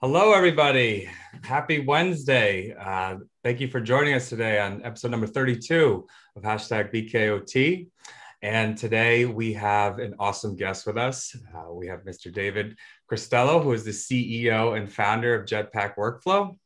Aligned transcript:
Hello, 0.00 0.32
everybody. 0.32 1.10
Happy 1.42 1.80
Wednesday. 1.80 2.72
Uh, 2.72 3.16
thank 3.42 3.58
you 3.58 3.66
for 3.66 3.80
joining 3.80 4.14
us 4.14 4.28
today 4.28 4.60
on 4.60 4.80
episode 4.84 5.10
number 5.10 5.26
32 5.26 6.06
of 6.36 6.42
hashtag 6.44 6.94
BKOT. 6.94 7.88
And 8.40 8.78
today 8.78 9.24
we 9.24 9.54
have 9.54 9.98
an 9.98 10.14
awesome 10.20 10.54
guest 10.54 10.86
with 10.86 10.96
us. 10.96 11.34
Uh, 11.52 11.72
we 11.72 11.88
have 11.88 12.04
Mr. 12.04 12.32
David 12.32 12.76
Cristello, 13.10 13.60
who 13.60 13.72
is 13.72 13.82
the 13.82 13.90
CEO 13.90 14.78
and 14.78 14.88
founder 14.88 15.34
of 15.34 15.46
Jetpack 15.46 15.96
Workflow. 15.96 16.56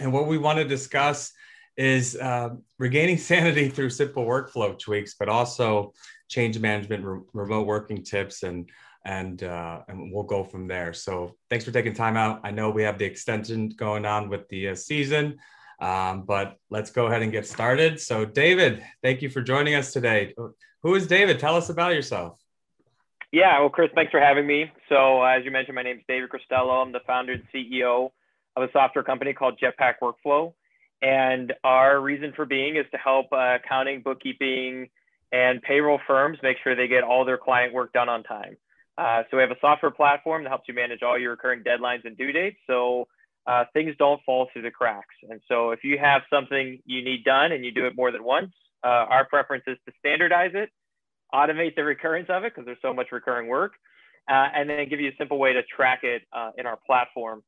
And 0.00 0.12
what 0.12 0.26
we 0.26 0.36
want 0.36 0.58
to 0.58 0.64
discuss 0.64 1.30
is 1.76 2.16
uh, 2.16 2.56
regaining 2.80 3.18
sanity 3.18 3.68
through 3.68 3.90
simple 3.90 4.26
workflow 4.26 4.76
tweaks, 4.76 5.14
but 5.16 5.28
also 5.28 5.92
change 6.28 6.58
management, 6.58 7.04
re- 7.04 7.20
remote 7.34 7.68
working 7.68 8.02
tips, 8.02 8.42
and 8.42 8.68
and 9.04 9.42
uh, 9.42 9.82
and 9.88 10.12
we'll 10.12 10.24
go 10.24 10.42
from 10.42 10.66
there. 10.66 10.92
So 10.92 11.36
thanks 11.50 11.64
for 11.64 11.70
taking 11.70 11.94
time 11.94 12.16
out. 12.16 12.40
I 12.44 12.50
know 12.50 12.70
we 12.70 12.82
have 12.82 12.98
the 12.98 13.04
extension 13.04 13.68
going 13.68 14.06
on 14.06 14.28
with 14.28 14.48
the 14.48 14.70
uh, 14.70 14.74
season, 14.74 15.38
um, 15.80 16.22
but 16.22 16.56
let's 16.70 16.90
go 16.90 17.06
ahead 17.06 17.22
and 17.22 17.30
get 17.30 17.46
started. 17.46 18.00
So 18.00 18.24
David, 18.24 18.82
thank 19.02 19.22
you 19.22 19.28
for 19.28 19.42
joining 19.42 19.74
us 19.74 19.92
today. 19.92 20.34
Who 20.82 20.94
is 20.94 21.06
David? 21.06 21.38
Tell 21.38 21.56
us 21.56 21.68
about 21.68 21.94
yourself. 21.94 22.38
Yeah, 23.32 23.58
well, 23.58 23.68
Chris, 23.68 23.90
thanks 23.94 24.12
for 24.12 24.20
having 24.20 24.46
me. 24.46 24.70
So 24.88 25.22
as 25.24 25.44
you 25.44 25.50
mentioned, 25.50 25.74
my 25.74 25.82
name 25.82 25.96
is 25.96 26.04
David 26.06 26.30
Cristello. 26.30 26.80
I'm 26.80 26.92
the 26.92 27.00
founder 27.06 27.32
and 27.32 27.42
CEO 27.52 28.10
of 28.56 28.62
a 28.62 28.72
software 28.72 29.02
company 29.02 29.32
called 29.32 29.58
Jetpack 29.60 29.94
Workflow. 30.00 30.52
And 31.02 31.52
our 31.64 32.00
reason 32.00 32.32
for 32.34 32.46
being 32.46 32.76
is 32.76 32.86
to 32.92 32.96
help 32.96 33.26
uh, 33.32 33.56
accounting, 33.56 34.02
bookkeeping, 34.02 34.88
and 35.32 35.60
payroll 35.62 36.00
firms 36.06 36.38
make 36.42 36.58
sure 36.62 36.76
they 36.76 36.86
get 36.86 37.02
all 37.02 37.24
their 37.24 37.36
client 37.36 37.74
work 37.74 37.92
done 37.92 38.08
on 38.08 38.22
time. 38.22 38.56
Uh, 38.96 39.22
so 39.30 39.36
we 39.36 39.42
have 39.42 39.50
a 39.50 39.60
software 39.60 39.90
platform 39.90 40.44
that 40.44 40.50
helps 40.50 40.68
you 40.68 40.74
manage 40.74 41.02
all 41.02 41.18
your 41.18 41.32
recurring 41.32 41.62
deadlines 41.62 42.04
and 42.04 42.16
due 42.16 42.32
dates. 42.32 42.58
So 42.66 43.08
uh, 43.46 43.64
things 43.72 43.94
don't 43.98 44.20
fall 44.24 44.48
through 44.52 44.62
the 44.62 44.70
cracks. 44.70 45.14
And 45.28 45.40
so 45.48 45.70
if 45.70 45.84
you 45.84 45.98
have 45.98 46.22
something 46.30 46.78
you 46.86 47.04
need 47.04 47.24
done 47.24 47.52
and 47.52 47.64
you 47.64 47.72
do 47.72 47.86
it 47.86 47.96
more 47.96 48.10
than 48.10 48.24
once, 48.24 48.52
uh, 48.84 49.06
our 49.08 49.26
preference 49.26 49.64
is 49.66 49.78
to 49.86 49.92
standardize 49.98 50.52
it, 50.54 50.70
automate 51.34 51.74
the 51.74 51.84
recurrence 51.84 52.28
of 52.30 52.44
it 52.44 52.52
because 52.54 52.66
there's 52.66 52.78
so 52.82 52.94
much 52.94 53.08
recurring 53.12 53.48
work, 53.48 53.72
uh, 54.30 54.48
and 54.54 54.70
then 54.70 54.88
give 54.88 55.00
you 55.00 55.08
a 55.08 55.16
simple 55.18 55.38
way 55.38 55.52
to 55.52 55.62
track 55.62 56.04
it 56.04 56.22
uh, 56.32 56.50
in 56.56 56.66
our 56.66 56.78
platform. 56.86 57.42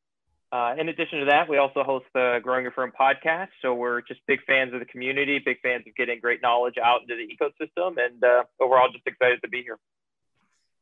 Uh, 0.52 0.74
in 0.78 0.88
addition 0.88 1.20
to 1.20 1.24
that, 1.26 1.48
we 1.48 1.58
also 1.58 1.82
host 1.82 2.06
the 2.14 2.38
Growing 2.42 2.62
Your 2.62 2.72
Firm 2.72 2.92
podcast. 2.98 3.48
So 3.62 3.74
we're 3.74 4.00
just 4.02 4.20
big 4.26 4.40
fans 4.46 4.72
of 4.72 4.80
the 4.80 4.86
community, 4.86 5.40
big 5.44 5.60
fans 5.60 5.84
of 5.86 5.94
getting 5.96 6.20
great 6.20 6.40
knowledge 6.40 6.76
out 6.82 7.00
into 7.02 7.16
the 7.16 7.26
ecosystem, 7.26 7.96
and 7.98 8.22
overall 8.60 8.88
just 8.92 9.06
excited 9.06 9.40
to 9.42 9.48
be 9.48 9.62
here. 9.62 9.78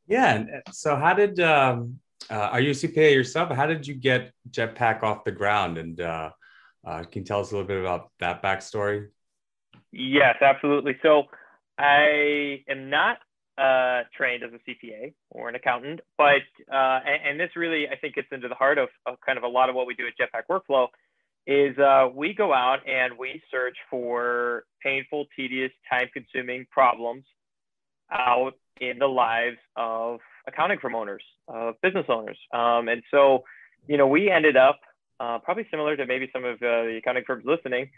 Yeah. 0.07 0.43
Uh, 0.53 0.71
so, 0.71 0.95
how 0.95 1.13
did 1.13 1.39
um, 1.39 1.99
uh, 2.29 2.35
are 2.35 2.59
you 2.59 2.71
a 2.71 2.73
CPA 2.73 3.13
yourself? 3.13 3.51
How 3.51 3.65
did 3.65 3.87
you 3.87 3.95
get 3.95 4.31
Jetpack 4.49 5.03
off 5.03 5.23
the 5.23 5.31
ground? 5.31 5.77
And 5.77 5.99
uh, 5.99 6.31
uh, 6.85 7.03
can 7.03 7.21
you 7.21 7.25
tell 7.25 7.39
us 7.39 7.51
a 7.51 7.55
little 7.55 7.67
bit 7.67 7.79
about 7.79 8.11
that 8.19 8.43
backstory? 8.43 9.07
Yes, 9.91 10.35
absolutely. 10.41 10.97
So, 11.01 11.23
I 11.77 12.63
am 12.69 12.89
not 12.89 13.17
uh, 13.57 14.03
trained 14.15 14.43
as 14.43 14.51
a 14.53 14.69
CPA 14.69 15.13
or 15.31 15.49
an 15.49 15.55
accountant, 15.55 16.01
but 16.17 16.43
uh, 16.71 16.99
and, 17.05 17.29
and, 17.29 17.39
this 17.39 17.55
really 17.55 17.87
I 17.87 17.95
think 17.95 18.15
gets 18.15 18.27
into 18.31 18.49
the 18.49 18.55
heart 18.55 18.77
of, 18.77 18.89
of, 19.05 19.15
kind 19.25 19.37
of 19.37 19.43
a 19.43 19.47
lot 19.47 19.69
of 19.69 19.75
what 19.75 19.87
we 19.87 19.95
do 19.95 20.03
at 20.07 20.13
Jetpack 20.19 20.43
Workflow. 20.49 20.87
Is 21.47 21.77
uh, 21.77 22.09
we 22.13 22.33
go 22.33 22.53
out 22.53 22.79
and 22.87 23.17
we 23.19 23.41
search 23.51 23.77
for 23.89 24.63
painful, 24.81 25.27
tedious, 25.35 25.71
time-consuming 25.89 26.65
problems 26.71 27.23
out 28.11 28.53
in 28.81 28.99
the 28.99 29.07
lives 29.07 29.57
of 29.75 30.19
accounting 30.47 30.79
firm 30.79 30.95
owners, 30.95 31.23
of 31.47 31.75
business 31.81 32.05
owners. 32.09 32.37
Um, 32.53 32.87
and 32.87 33.01
so, 33.11 33.43
you 33.87 33.97
know, 33.97 34.07
we 34.07 34.29
ended 34.29 34.57
up 34.57 34.79
uh, 35.19 35.39
probably 35.39 35.67
similar 35.71 35.95
to 35.95 36.05
maybe 36.05 36.29
some 36.33 36.43
of 36.43 36.55
uh, 36.55 36.83
the 36.83 36.99
accounting 37.01 37.23
firms 37.25 37.45
listening, 37.45 37.89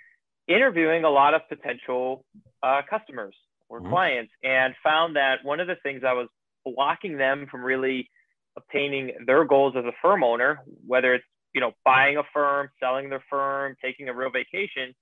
interviewing 0.48 1.04
a 1.04 1.10
lot 1.10 1.34
of 1.34 1.42
potential 1.50 2.24
uh, 2.64 2.82
customers 2.90 3.36
or 3.70 3.80
mm-hmm. 3.80 3.90
clients 3.90 4.32
and 4.44 4.74
found 4.84 5.16
that 5.16 5.44
one 5.44 5.60
of 5.60 5.68
the 5.68 5.76
things 5.84 6.02
that 6.02 6.14
was 6.14 6.28
blocking 6.66 7.18
them 7.18 7.48
from 7.50 7.64
really 7.64 8.10
obtaining 8.56 9.12
their 9.26 9.46
goals 9.46 9.74
as 9.78 9.86
a 9.86 9.92
firm 10.02 10.24
owner, 10.24 10.60
whether 10.86 11.14
it's, 11.14 11.26
you 11.54 11.62
know, 11.62 11.72
buying 11.84 12.18
a 12.18 12.24
firm, 12.34 12.70
selling 12.80 13.10
their 13.10 13.24
firm, 13.30 13.76
taking 13.84 14.10
a 14.10 14.14
real 14.14 14.30
vacation, 14.30 14.94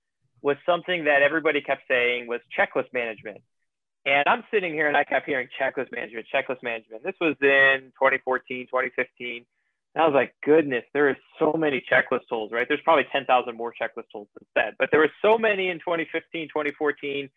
was 0.42 0.56
something 0.64 1.04
that 1.04 1.22
everybody 1.22 1.60
kept 1.60 1.82
saying 1.88 2.26
was 2.26 2.40
checklist 2.56 2.92
management 2.92 3.38
and 4.06 4.24
I'm 4.28 4.44
sitting 4.52 4.72
here 4.72 4.86
and 4.86 4.96
I 4.96 5.04
kept 5.04 5.26
hearing 5.26 5.48
checklist 5.60 5.92
management, 5.92 6.26
checklist 6.32 6.62
management. 6.62 7.02
This 7.02 7.16
was 7.20 7.34
in 7.42 7.92
2014, 8.00 8.66
2015. 8.66 9.44
And 9.94 10.02
I 10.02 10.06
was 10.06 10.14
like, 10.14 10.34
goodness, 10.44 10.84
there 10.94 11.08
are 11.08 11.16
so 11.40 11.54
many 11.54 11.84
checklist 11.90 12.28
tools, 12.28 12.52
right? 12.52 12.66
There's 12.68 12.80
probably 12.84 13.06
10,000 13.10 13.56
more 13.56 13.72
checklist 13.72 14.04
tools 14.12 14.28
instead, 14.40 14.74
but 14.78 14.90
there 14.92 15.00
were 15.00 15.10
so 15.22 15.36
many 15.36 15.70
in 15.70 15.78
2015, 15.78 16.48
2014, 16.48 17.28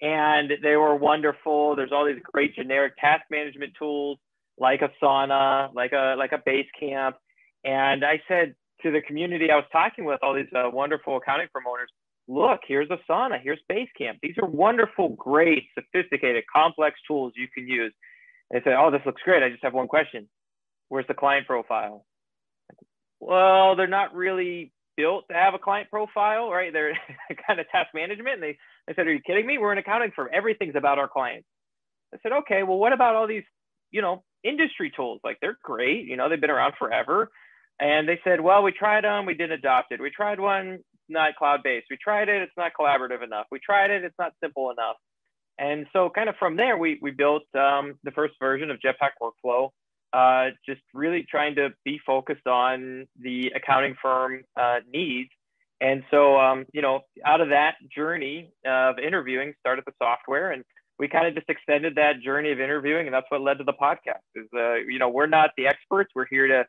and 0.00 0.52
they 0.62 0.76
were 0.76 0.96
wonderful. 0.96 1.76
There's 1.76 1.92
all 1.92 2.04
these 2.04 2.20
great 2.32 2.54
generic 2.54 2.96
task 2.96 3.24
management 3.30 3.74
tools 3.78 4.18
like 4.58 4.80
Asana, 4.80 5.72
like 5.74 5.92
a 5.92 6.16
like 6.18 6.32
a 6.32 6.38
Basecamp. 6.38 7.14
And 7.64 8.04
I 8.04 8.20
said 8.26 8.54
to 8.82 8.90
the 8.90 9.02
community 9.02 9.50
I 9.50 9.56
was 9.56 9.66
talking 9.70 10.04
with, 10.04 10.20
all 10.22 10.34
these 10.34 10.46
uh, 10.54 10.70
wonderful 10.72 11.16
accounting 11.16 11.48
firm 11.52 11.64
owners, 11.68 11.90
look, 12.28 12.60
here's 12.68 12.88
Asana, 12.88 13.40
here's 13.42 13.60
Basecamp. 13.70 14.18
These 14.22 14.36
are 14.40 14.48
wonderful, 14.48 15.10
great, 15.10 15.64
sophisticated, 15.74 16.44
complex 16.54 17.00
tools 17.06 17.32
you 17.34 17.48
can 17.52 17.66
use. 17.66 17.92
And 18.50 18.60
they 18.60 18.70
say, 18.70 18.76
oh, 18.78 18.90
this 18.90 19.00
looks 19.06 19.22
great. 19.24 19.42
I 19.42 19.48
just 19.48 19.64
have 19.64 19.74
one 19.74 19.88
question. 19.88 20.28
Where's 20.88 21.06
the 21.08 21.14
client 21.14 21.46
profile? 21.46 22.04
Well, 23.20 23.76
they're 23.76 23.86
not 23.86 24.14
really 24.14 24.72
built 24.96 25.24
to 25.28 25.34
have 25.34 25.54
a 25.54 25.58
client 25.58 25.90
profile, 25.90 26.50
right? 26.50 26.72
They're 26.72 26.92
kind 27.46 27.60
of 27.60 27.68
task 27.70 27.88
management. 27.94 28.34
And 28.34 28.42
they, 28.42 28.58
they 28.86 28.94
said, 28.94 29.06
are 29.06 29.12
you 29.12 29.20
kidding 29.26 29.46
me? 29.46 29.58
We're 29.58 29.72
an 29.72 29.78
accounting 29.78 30.12
firm. 30.14 30.28
Everything's 30.32 30.76
about 30.76 30.98
our 30.98 31.08
clients. 31.08 31.46
I 32.14 32.18
said, 32.22 32.32
okay, 32.32 32.62
well, 32.62 32.78
what 32.78 32.92
about 32.92 33.16
all 33.16 33.26
these, 33.26 33.44
you 33.90 34.02
know, 34.02 34.22
industry 34.44 34.92
tools? 34.94 35.20
Like 35.24 35.38
they're 35.40 35.58
great. 35.62 36.06
You 36.06 36.16
know, 36.16 36.28
they've 36.28 36.40
been 36.40 36.50
around 36.50 36.74
forever. 36.78 37.30
And 37.80 38.08
they 38.08 38.18
said, 38.24 38.40
well, 38.40 38.62
we 38.62 38.72
tried 38.72 39.04
them, 39.04 39.24
we 39.24 39.34
didn't 39.34 39.52
adopt 39.52 39.92
it. 39.92 40.00
We 40.00 40.10
tried 40.10 40.40
one, 40.40 40.80
not 41.08 41.36
cloud 41.36 41.60
based. 41.62 41.86
We 41.90 41.96
tried 41.96 42.28
it, 42.28 42.42
it's 42.42 42.52
not 42.56 42.72
collaborative 42.78 43.22
enough. 43.22 43.46
We 43.50 43.58
tried 43.58 43.90
it, 43.90 44.04
it's 44.04 44.18
not 44.18 44.32
simple 44.42 44.70
enough. 44.70 44.96
And 45.58 45.86
so, 45.92 46.08
kind 46.08 46.28
of 46.28 46.36
from 46.36 46.56
there, 46.56 46.76
we, 46.76 46.98
we 47.02 47.10
built 47.10 47.42
um, 47.54 47.94
the 48.04 48.12
first 48.12 48.34
version 48.40 48.70
of 48.70 48.78
Jetpack 48.78 49.10
Workflow, 49.20 49.70
uh, 50.12 50.50
just 50.64 50.80
really 50.94 51.26
trying 51.28 51.56
to 51.56 51.70
be 51.84 52.00
focused 52.06 52.46
on 52.46 53.06
the 53.20 53.52
accounting 53.54 53.96
firm 54.00 54.42
uh, 54.58 54.76
needs. 54.90 55.30
And 55.80 56.02
so, 56.10 56.38
um, 56.38 56.64
you 56.72 56.82
know, 56.82 57.00
out 57.24 57.40
of 57.40 57.50
that 57.50 57.74
journey 57.94 58.52
of 58.64 58.98
interviewing, 58.98 59.54
started 59.60 59.84
the 59.86 59.92
software, 60.00 60.52
and 60.52 60.64
we 60.98 61.08
kind 61.08 61.26
of 61.26 61.34
just 61.34 61.48
extended 61.48 61.94
that 61.96 62.20
journey 62.20 62.50
of 62.50 62.60
interviewing, 62.60 63.06
and 63.06 63.14
that's 63.14 63.26
what 63.28 63.40
led 63.40 63.58
to 63.58 63.64
the 63.64 63.72
podcast. 63.72 64.22
Is 64.34 64.46
uh, 64.54 64.74
you 64.74 64.98
know, 64.98 65.08
we're 65.08 65.26
not 65.26 65.50
the 65.56 65.66
experts; 65.66 66.10
we're 66.14 66.26
here 66.26 66.48
to 66.48 66.66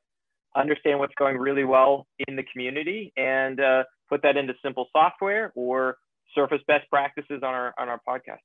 understand 0.56 1.00
what's 1.00 1.14
going 1.16 1.38
really 1.38 1.64
well 1.64 2.08
in 2.28 2.36
the 2.36 2.44
community 2.52 3.14
and 3.18 3.60
uh, 3.60 3.84
put 4.10 4.22
that 4.24 4.38
into 4.38 4.54
simple 4.64 4.88
software 4.92 5.52
or 5.56 5.98
surface 6.36 6.62
best 6.68 6.90
practices 6.90 7.42
on 7.44 7.54
our 7.54 7.74
on 7.78 7.90
our 7.90 8.02
podcast. 8.08 8.38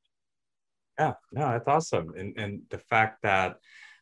Yeah, 0.98 1.14
no, 1.32 1.50
that's 1.50 1.68
awesome, 1.68 2.14
and 2.16 2.34
and 2.38 2.62
the 2.70 2.78
fact 2.78 3.22
that 3.22 3.56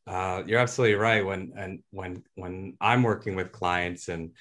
uh, 0.06 0.42
you're 0.46 0.60
absolutely 0.60 0.96
right. 0.96 1.24
When 1.24 1.52
and 1.56 1.80
when 1.90 2.22
when 2.34 2.76
I'm 2.80 3.02
working 3.02 3.36
with 3.36 3.52
clients 3.52 4.08
and 4.08 4.32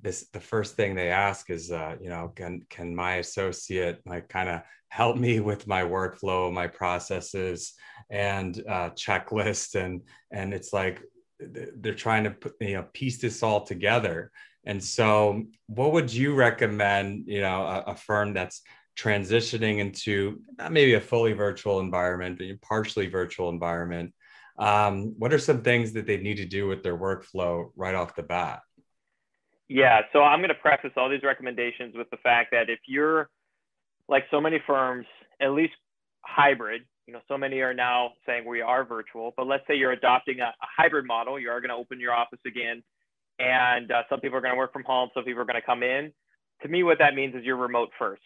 this 0.00 0.28
the 0.32 0.40
first 0.40 0.76
thing 0.76 0.94
they 0.94 1.10
ask 1.10 1.50
is 1.50 1.72
uh, 1.72 1.96
you 2.00 2.08
know 2.08 2.32
can 2.34 2.62
can 2.70 2.94
my 2.94 3.16
associate 3.16 3.98
like 4.06 4.28
kind 4.28 4.48
of 4.48 4.62
help 4.88 5.16
me 5.16 5.40
with 5.40 5.66
my 5.66 5.82
workflow 5.82 6.52
my 6.52 6.66
processes 6.66 7.74
and 8.10 8.62
uh, 8.68 8.90
checklist 8.90 9.74
and 9.74 10.02
and 10.32 10.54
it's 10.54 10.72
like 10.72 11.02
they're 11.40 11.94
trying 11.94 12.24
to 12.24 12.30
put 12.30 12.54
you 12.60 12.74
know 12.74 12.86
piece 12.92 13.18
this 13.18 13.42
all 13.42 13.64
together 13.64 14.30
and 14.68 14.84
so, 14.84 15.44
what 15.66 15.92
would 15.92 16.12
you 16.12 16.34
recommend, 16.34 17.26
you 17.26 17.40
know, 17.40 17.62
a, 17.62 17.92
a 17.92 17.96
firm 17.96 18.34
that's 18.34 18.60
transitioning 18.98 19.78
into 19.78 20.42
not 20.58 20.72
maybe 20.72 20.92
a 20.92 21.00
fully 21.00 21.32
virtual 21.32 21.80
environment, 21.80 22.36
but 22.36 22.44
a 22.44 22.58
partially 22.60 23.06
virtual 23.06 23.48
environment? 23.48 24.12
Um, 24.58 25.14
what 25.18 25.32
are 25.32 25.38
some 25.38 25.62
things 25.62 25.94
that 25.94 26.06
they 26.06 26.18
need 26.18 26.36
to 26.36 26.44
do 26.44 26.68
with 26.68 26.82
their 26.82 26.98
workflow 26.98 27.70
right 27.76 27.94
off 27.94 28.14
the 28.14 28.22
bat? 28.22 28.60
Yeah, 29.68 30.02
so 30.12 30.20
I'm 30.22 30.40
going 30.40 30.50
to 30.50 30.54
preface 30.54 30.92
all 30.98 31.08
these 31.08 31.22
recommendations 31.22 31.94
with 31.96 32.10
the 32.10 32.18
fact 32.18 32.50
that 32.50 32.68
if 32.68 32.80
you're 32.86 33.30
like 34.06 34.24
so 34.30 34.38
many 34.38 34.62
firms, 34.66 35.06
at 35.40 35.52
least 35.52 35.74
hybrid, 36.20 36.82
you 37.06 37.14
know, 37.14 37.20
so 37.26 37.38
many 37.38 37.60
are 37.60 37.72
now 37.72 38.10
saying 38.26 38.44
we 38.46 38.60
are 38.60 38.84
virtual, 38.84 39.32
but 39.34 39.46
let's 39.46 39.66
say 39.66 39.76
you're 39.76 39.92
adopting 39.92 40.40
a, 40.40 40.48
a 40.48 40.66
hybrid 40.76 41.06
model, 41.06 41.40
you 41.40 41.48
are 41.48 41.60
going 41.62 41.70
to 41.70 41.74
open 41.74 41.98
your 41.98 42.12
office 42.12 42.40
again 42.46 42.82
and 43.38 43.90
uh, 43.92 44.02
some 44.10 44.20
people 44.20 44.38
are 44.38 44.40
going 44.40 44.54
to 44.54 44.58
work 44.58 44.72
from 44.72 44.84
home, 44.84 45.10
some 45.14 45.24
people 45.24 45.42
are 45.42 45.46
going 45.46 45.60
to 45.60 45.66
come 45.66 45.82
in. 45.82 46.12
To 46.62 46.68
me, 46.68 46.82
what 46.82 46.98
that 46.98 47.14
means 47.14 47.34
is 47.34 47.44
you're 47.44 47.56
remote 47.56 47.90
first. 47.98 48.22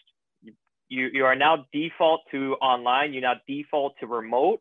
You, 0.88 1.08
you 1.12 1.24
are 1.24 1.36
now 1.36 1.66
default 1.72 2.22
to 2.32 2.54
online, 2.62 3.14
you 3.14 3.20
now 3.20 3.34
default 3.48 3.94
to 4.00 4.06
remote. 4.06 4.60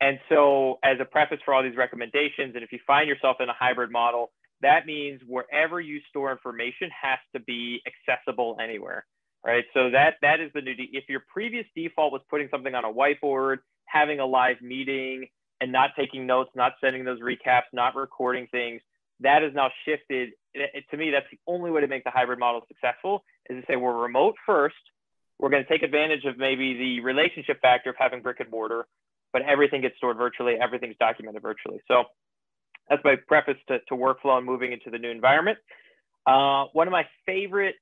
And 0.00 0.18
so, 0.28 0.78
as 0.84 0.98
a 1.00 1.04
preface 1.04 1.38
for 1.44 1.54
all 1.54 1.62
these 1.62 1.76
recommendations, 1.76 2.54
and 2.54 2.64
if 2.64 2.72
you 2.72 2.80
find 2.86 3.08
yourself 3.08 3.36
in 3.40 3.48
a 3.48 3.54
hybrid 3.58 3.90
model, 3.92 4.32
that 4.62 4.86
means 4.86 5.20
wherever 5.26 5.80
you 5.80 6.00
store 6.10 6.32
information 6.32 6.90
has 7.00 7.18
to 7.34 7.40
be 7.40 7.80
accessible 7.86 8.56
anywhere, 8.62 9.06
right? 9.46 9.64
So 9.74 9.90
that 9.90 10.14
that 10.22 10.40
is 10.40 10.50
the 10.54 10.60
new. 10.62 10.74
De- 10.74 10.90
if 10.92 11.04
your 11.08 11.22
previous 11.32 11.66
default 11.76 12.12
was 12.12 12.22
putting 12.30 12.48
something 12.50 12.74
on 12.74 12.84
a 12.84 12.92
whiteboard, 12.92 13.58
having 13.86 14.20
a 14.20 14.26
live 14.26 14.60
meeting, 14.62 15.28
and 15.60 15.72
not 15.72 15.90
taking 15.98 16.26
notes, 16.26 16.50
not 16.56 16.72
sending 16.82 17.04
those 17.04 17.20
recaps, 17.20 17.70
not 17.72 17.94
recording 17.96 18.48
things, 18.50 18.82
that 19.22 19.42
is 19.42 19.54
now 19.54 19.70
shifted. 19.84 20.30
It, 20.54 20.70
it, 20.74 20.84
to 20.90 20.96
me, 20.96 21.10
that's 21.10 21.26
the 21.30 21.38
only 21.46 21.70
way 21.70 21.80
to 21.80 21.86
make 21.86 22.04
the 22.04 22.10
hybrid 22.10 22.38
model 22.38 22.62
successful 22.68 23.24
is 23.48 23.60
to 23.60 23.66
say 23.66 23.76
we're 23.76 23.96
remote 23.96 24.34
first. 24.46 24.74
We're 25.38 25.50
going 25.50 25.64
to 25.64 25.68
take 25.68 25.82
advantage 25.82 26.24
of 26.24 26.38
maybe 26.38 26.74
the 26.74 27.00
relationship 27.00 27.60
factor 27.60 27.90
of 27.90 27.96
having 27.98 28.22
brick 28.22 28.40
and 28.40 28.50
mortar, 28.50 28.86
but 29.32 29.42
everything 29.42 29.80
gets 29.80 29.96
stored 29.96 30.16
virtually. 30.16 30.54
Everything's 30.60 30.96
documented 31.00 31.42
virtually. 31.42 31.80
So 31.88 32.04
that's 32.88 33.02
my 33.04 33.16
preface 33.26 33.56
to, 33.68 33.78
to 33.88 33.94
workflow 33.94 34.38
and 34.38 34.46
moving 34.46 34.72
into 34.72 34.90
the 34.90 34.98
new 34.98 35.10
environment. 35.10 35.58
Uh, 36.26 36.66
one 36.72 36.86
of 36.86 36.92
my 36.92 37.04
favorite 37.26 37.74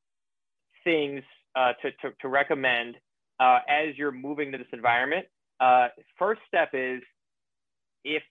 things 0.84 1.22
uh, 1.54 1.72
to, 1.82 1.90
to, 2.02 2.14
to, 2.22 2.28
recommend 2.28 2.94
uh, 3.38 3.58
as 3.68 3.96
you're 3.98 4.12
moving 4.12 4.52
to 4.52 4.58
this 4.58 4.68
environment, 4.72 5.26
uh, 5.58 5.88
first 6.18 6.40
step 6.48 6.70
is 6.72 7.02
if 8.04 8.22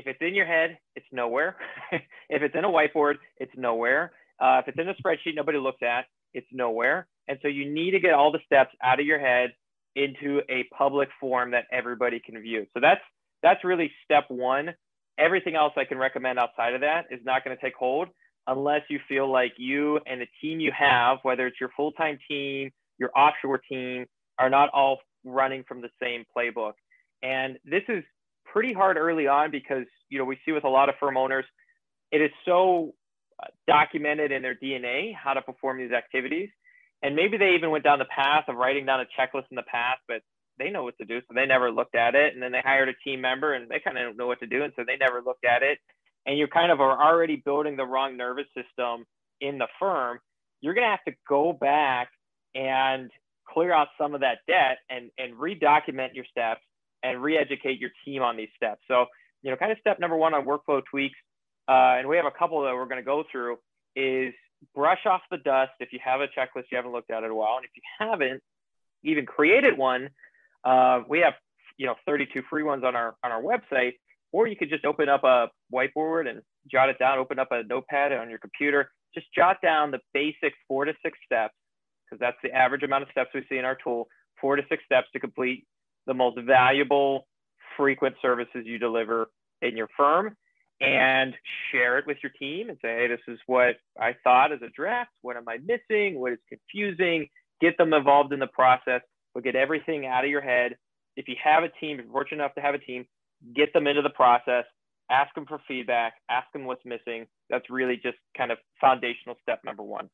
if 0.00 0.06
it's 0.06 0.18
in 0.22 0.34
your 0.34 0.46
head, 0.46 0.78
it's 0.96 1.06
nowhere. 1.12 1.56
if 1.92 2.42
it's 2.42 2.54
in 2.54 2.64
a 2.64 2.68
whiteboard, 2.68 3.16
it's 3.36 3.52
nowhere. 3.54 4.12
Uh, 4.40 4.62
if 4.62 4.68
it's 4.68 4.78
in 4.78 4.88
a 4.88 4.94
spreadsheet 4.94 5.36
nobody 5.36 5.58
looks 5.58 5.82
at, 5.82 6.06
it's 6.32 6.46
nowhere. 6.52 7.06
And 7.28 7.38
so 7.42 7.48
you 7.48 7.70
need 7.70 7.90
to 7.90 8.00
get 8.00 8.14
all 8.14 8.32
the 8.32 8.38
steps 8.46 8.74
out 8.82 8.98
of 8.98 9.04
your 9.04 9.18
head 9.18 9.50
into 9.96 10.40
a 10.48 10.64
public 10.76 11.10
form 11.20 11.50
that 11.50 11.64
everybody 11.70 12.18
can 12.18 12.40
view. 12.40 12.66
So 12.72 12.80
that's 12.80 13.02
that's 13.42 13.62
really 13.62 13.92
step 14.04 14.24
one. 14.28 14.70
Everything 15.18 15.54
else 15.54 15.74
I 15.76 15.84
can 15.84 15.98
recommend 15.98 16.38
outside 16.38 16.74
of 16.74 16.80
that 16.80 17.06
is 17.10 17.20
not 17.24 17.44
going 17.44 17.54
to 17.54 17.62
take 17.62 17.74
hold 17.74 18.08
unless 18.46 18.82
you 18.88 18.98
feel 19.06 19.30
like 19.30 19.52
you 19.58 20.00
and 20.06 20.20
the 20.20 20.26
team 20.40 20.60
you 20.60 20.72
have, 20.76 21.18
whether 21.22 21.46
it's 21.46 21.60
your 21.60 21.70
full-time 21.76 22.18
team, 22.26 22.70
your 22.98 23.10
offshore 23.14 23.60
team, 23.70 24.06
are 24.38 24.48
not 24.48 24.70
all 24.70 24.98
running 25.24 25.62
from 25.68 25.82
the 25.82 25.90
same 26.02 26.24
playbook. 26.34 26.72
And 27.22 27.58
this 27.64 27.82
is 27.88 28.02
pretty 28.52 28.72
hard 28.72 28.96
early 28.96 29.26
on 29.26 29.50
because 29.50 29.86
you 30.08 30.18
know 30.18 30.24
we 30.24 30.38
see 30.44 30.52
with 30.52 30.64
a 30.64 30.68
lot 30.68 30.88
of 30.88 30.94
firm 31.00 31.16
owners, 31.16 31.44
it 32.12 32.20
is 32.20 32.30
so 32.44 32.94
documented 33.66 34.32
in 34.32 34.42
their 34.42 34.54
DNA 34.54 35.14
how 35.14 35.32
to 35.32 35.42
perform 35.42 35.78
these 35.78 35.92
activities, 35.92 36.48
and 37.02 37.16
maybe 37.16 37.36
they 37.38 37.54
even 37.54 37.70
went 37.70 37.84
down 37.84 37.98
the 37.98 38.04
path 38.06 38.44
of 38.48 38.56
writing 38.56 38.86
down 38.86 39.00
a 39.00 39.04
checklist 39.18 39.46
in 39.50 39.56
the 39.56 39.62
past, 39.62 40.00
but 40.08 40.22
they 40.58 40.70
know 40.70 40.84
what 40.84 40.96
to 40.98 41.04
do, 41.04 41.20
so 41.20 41.34
they 41.34 41.46
never 41.46 41.70
looked 41.70 41.94
at 41.94 42.14
it, 42.14 42.34
and 42.34 42.42
then 42.42 42.52
they 42.52 42.60
hired 42.62 42.88
a 42.88 42.94
team 43.04 43.20
member 43.20 43.54
and 43.54 43.70
they 43.70 43.80
kind 43.80 43.96
of 43.96 44.04
don't 44.04 44.16
know 44.18 44.26
what 44.26 44.40
to 44.40 44.46
do, 44.46 44.62
and 44.62 44.72
so 44.76 44.84
they 44.86 44.96
never 44.96 45.22
looked 45.24 45.44
at 45.44 45.62
it, 45.62 45.78
and 46.26 46.38
you 46.38 46.46
kind 46.48 46.70
of 46.70 46.80
are 46.80 47.02
already 47.02 47.36
building 47.36 47.76
the 47.76 47.86
wrong 47.86 48.16
nervous 48.16 48.46
system 48.54 49.06
in 49.40 49.58
the 49.58 49.68
firm. 49.78 50.18
You're 50.60 50.74
going 50.74 50.86
to 50.86 50.90
have 50.90 51.04
to 51.08 51.14
go 51.26 51.54
back 51.54 52.10
and 52.54 53.10
clear 53.48 53.72
out 53.72 53.88
some 53.98 54.14
of 54.14 54.20
that 54.20 54.38
debt 54.46 54.78
and 54.90 55.10
and 55.18 55.34
redocument 55.34 56.14
your 56.14 56.24
steps 56.30 56.60
and 57.02 57.22
re-educate 57.22 57.80
your 57.80 57.90
team 58.04 58.22
on 58.22 58.36
these 58.36 58.48
steps. 58.56 58.82
So, 58.88 59.06
you 59.42 59.50
know, 59.50 59.56
kind 59.56 59.72
of 59.72 59.78
step 59.78 59.98
number 60.00 60.16
one 60.16 60.34
on 60.34 60.44
workflow 60.44 60.82
tweaks, 60.90 61.18
uh, 61.68 61.98
and 61.98 62.08
we 62.08 62.16
have 62.16 62.26
a 62.26 62.30
couple 62.30 62.62
that 62.62 62.74
we're 62.74 62.86
going 62.86 63.00
to 63.00 63.02
go 63.02 63.24
through, 63.30 63.58
is 63.96 64.34
brush 64.74 65.06
off 65.06 65.22
the 65.30 65.38
dust 65.38 65.72
if 65.80 65.92
you 65.92 65.98
have 66.04 66.20
a 66.20 66.26
checklist 66.26 66.64
you 66.70 66.76
haven't 66.76 66.92
looked 66.92 67.10
at 67.10 67.24
in 67.24 67.30
a 67.30 67.34
while. 67.34 67.56
And 67.56 67.64
if 67.64 67.70
you 67.74 67.82
haven't 67.98 68.42
even 69.02 69.26
created 69.26 69.78
one, 69.78 70.10
uh, 70.64 71.00
we 71.08 71.20
have, 71.20 71.34
you 71.78 71.86
know, 71.86 71.94
32 72.06 72.42
free 72.50 72.62
ones 72.62 72.84
on 72.84 72.94
our, 72.94 73.14
on 73.24 73.32
our 73.32 73.42
website, 73.42 73.92
or 74.32 74.46
you 74.46 74.56
could 74.56 74.68
just 74.68 74.84
open 74.84 75.08
up 75.08 75.24
a 75.24 75.48
whiteboard 75.72 76.28
and 76.28 76.42
jot 76.70 76.88
it 76.88 76.98
down, 76.98 77.18
open 77.18 77.38
up 77.38 77.48
a 77.50 77.62
notepad 77.64 78.12
on 78.12 78.28
your 78.28 78.38
computer, 78.38 78.90
just 79.14 79.26
jot 79.34 79.56
down 79.62 79.90
the 79.90 80.00
basic 80.12 80.52
four 80.68 80.84
to 80.84 80.92
six 81.02 81.18
steps, 81.24 81.54
because 82.04 82.20
that's 82.20 82.36
the 82.42 82.52
average 82.52 82.82
amount 82.82 83.02
of 83.02 83.08
steps 83.10 83.30
we 83.34 83.44
see 83.48 83.56
in 83.56 83.64
our 83.64 83.76
tool, 83.82 84.06
four 84.40 84.56
to 84.56 84.62
six 84.68 84.84
steps 84.84 85.08
to 85.12 85.20
complete 85.20 85.66
the 86.06 86.14
most 86.14 86.38
valuable, 86.40 87.26
frequent 87.76 88.16
services 88.20 88.62
you 88.64 88.78
deliver 88.78 89.30
in 89.62 89.76
your 89.76 89.88
firm 89.96 90.36
and 90.80 91.34
share 91.70 91.98
it 91.98 92.06
with 92.06 92.16
your 92.22 92.32
team 92.38 92.70
and 92.70 92.78
say, 92.80 92.88
hey, 92.88 93.08
this 93.08 93.20
is 93.28 93.38
what 93.46 93.76
I 94.00 94.14
thought 94.24 94.52
as 94.52 94.62
a 94.62 94.70
draft. 94.74 95.10
What 95.20 95.36
am 95.36 95.44
I 95.46 95.58
missing? 95.58 96.18
What 96.18 96.32
is 96.32 96.38
confusing? 96.48 97.28
Get 97.60 97.76
them 97.76 97.92
involved 97.92 98.32
in 98.32 98.40
the 98.40 98.46
process, 98.46 99.02
but 99.34 99.44
get 99.44 99.56
everything 99.56 100.06
out 100.06 100.24
of 100.24 100.30
your 100.30 100.40
head. 100.40 100.76
If 101.16 101.28
you 101.28 101.36
have 101.42 101.64
a 101.64 101.68
team, 101.68 101.98
if 101.98 102.06
you're 102.06 102.12
fortunate 102.12 102.42
enough 102.42 102.54
to 102.54 102.62
have 102.62 102.74
a 102.74 102.78
team, 102.78 103.04
get 103.54 103.72
them 103.74 103.86
into 103.86 104.00
the 104.00 104.10
process, 104.10 104.64
ask 105.10 105.34
them 105.34 105.44
for 105.46 105.60
feedback, 105.68 106.14
ask 106.30 106.50
them 106.52 106.64
what's 106.64 106.84
missing. 106.86 107.26
That's 107.50 107.68
really 107.68 107.96
just 107.96 108.16
kind 108.36 108.50
of 108.50 108.58
foundational 108.80 109.36
step 109.42 109.60
number 109.64 109.82
one. 109.82 110.08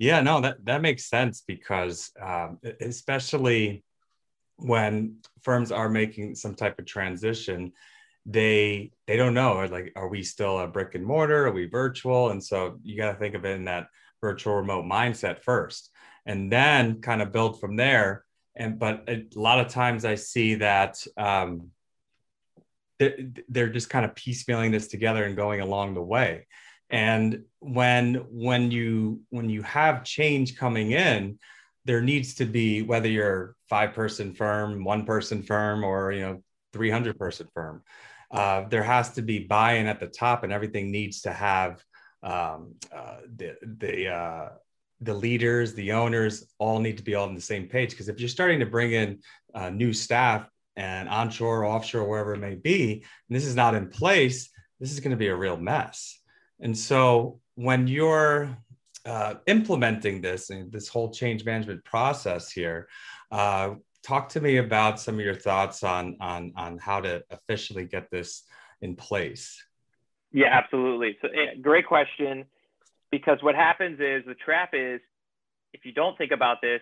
Yeah, 0.00 0.22
no, 0.22 0.40
that, 0.40 0.64
that 0.64 0.82
makes 0.82 1.08
sense 1.08 1.44
because 1.46 2.10
um, 2.20 2.58
especially 2.80 3.84
when 4.56 5.16
firms 5.42 5.72
are 5.72 5.88
making 5.88 6.34
some 6.34 6.54
type 6.54 6.78
of 6.78 6.86
transition 6.86 7.72
they 8.26 8.90
they 9.06 9.16
don't 9.16 9.34
know 9.34 9.66
like 9.70 9.92
are 9.96 10.08
we 10.08 10.22
still 10.22 10.58
a 10.58 10.66
brick 10.66 10.94
and 10.94 11.04
mortar? 11.04 11.46
Are 11.46 11.52
we 11.52 11.66
virtual? 11.66 12.30
And 12.30 12.42
so 12.42 12.78
you 12.82 12.96
got 12.96 13.12
to 13.12 13.18
think 13.18 13.34
of 13.34 13.44
it 13.44 13.56
in 13.56 13.66
that 13.66 13.88
virtual 14.20 14.54
remote 14.54 14.86
mindset 14.86 15.42
first 15.42 15.90
and 16.26 16.50
then 16.50 17.00
kind 17.00 17.20
of 17.20 17.32
build 17.32 17.60
from 17.60 17.76
there. 17.76 18.24
And 18.56 18.78
but 18.78 19.04
a 19.08 19.26
lot 19.34 19.60
of 19.60 19.68
times 19.68 20.04
i 20.04 20.14
see 20.14 20.54
that 20.56 21.04
um, 21.16 21.70
they're 22.98 23.68
just 23.68 23.90
kind 23.90 24.04
of 24.04 24.14
piecemealing 24.14 24.70
this 24.70 24.88
together 24.88 25.24
and 25.24 25.36
going 25.36 25.60
along 25.60 25.94
the 25.94 26.02
way. 26.02 26.46
And 26.88 27.42
when 27.58 28.14
when 28.30 28.70
you 28.70 29.20
when 29.30 29.50
you 29.50 29.62
have 29.62 30.04
change 30.04 30.56
coming 30.56 30.92
in 30.92 31.38
there 31.84 32.00
needs 32.00 32.34
to 32.34 32.44
be 32.44 32.82
whether 32.82 33.08
you're 33.08 33.54
five 33.68 33.92
person 33.94 34.34
firm 34.34 34.84
one 34.84 35.04
person 35.04 35.42
firm 35.42 35.84
or 35.84 36.12
you 36.12 36.20
know 36.20 36.42
300 36.72 37.18
person 37.18 37.46
firm 37.54 37.82
uh, 38.30 38.66
there 38.68 38.82
has 38.82 39.12
to 39.12 39.22
be 39.22 39.38
buy-in 39.38 39.86
at 39.86 40.00
the 40.00 40.08
top 40.08 40.42
and 40.42 40.52
everything 40.52 40.90
needs 40.90 41.22
to 41.22 41.32
have 41.32 41.82
um, 42.24 42.74
uh, 42.92 43.18
the 43.36 43.54
the 43.62 44.08
uh, 44.08 44.48
the 45.00 45.14
leaders 45.14 45.74
the 45.74 45.92
owners 45.92 46.44
all 46.58 46.80
need 46.80 46.96
to 46.96 47.04
be 47.04 47.14
all 47.14 47.28
on 47.28 47.34
the 47.34 47.40
same 47.40 47.68
page. 47.68 47.90
Because 47.90 48.08
if 48.08 48.18
you're 48.18 48.28
starting 48.28 48.60
to 48.60 48.66
bring 48.66 48.92
in 48.92 49.20
uh, 49.54 49.70
new 49.70 49.92
staff 49.92 50.48
and 50.76 51.08
onshore 51.08 51.64
offshore 51.64 52.08
wherever 52.08 52.34
it 52.34 52.40
may 52.40 52.56
be 52.56 53.04
and 53.28 53.36
this 53.36 53.46
is 53.46 53.54
not 53.54 53.76
in 53.76 53.88
place 53.88 54.50
this 54.80 54.90
is 54.90 54.98
going 54.98 55.12
to 55.12 55.16
be 55.16 55.28
a 55.28 55.36
real 55.36 55.56
mess. 55.56 56.20
And 56.58 56.76
so 56.76 57.40
when 57.54 57.86
you're 57.86 58.56
uh, 59.06 59.34
implementing 59.46 60.20
this 60.20 60.50
and 60.50 60.72
this 60.72 60.88
whole 60.88 61.10
change 61.10 61.44
management 61.44 61.84
process 61.84 62.50
here. 62.50 62.88
Uh, 63.30 63.74
talk 64.02 64.28
to 64.30 64.40
me 64.40 64.58
about 64.58 65.00
some 65.00 65.14
of 65.14 65.20
your 65.20 65.34
thoughts 65.34 65.82
on 65.82 66.16
on 66.20 66.52
on 66.56 66.78
how 66.78 67.00
to 67.00 67.22
officially 67.30 67.84
get 67.84 68.10
this 68.10 68.44
in 68.80 68.96
place. 68.96 69.62
Yeah, 70.32 70.48
absolutely. 70.52 71.16
So, 71.22 71.28
eh, 71.28 71.54
great 71.60 71.86
question. 71.86 72.44
Because 73.10 73.38
what 73.42 73.54
happens 73.54 74.00
is 74.00 74.24
the 74.26 74.34
trap 74.34 74.70
is 74.72 75.00
if 75.72 75.84
you 75.84 75.92
don't 75.92 76.18
think 76.18 76.32
about 76.32 76.60
this, 76.60 76.80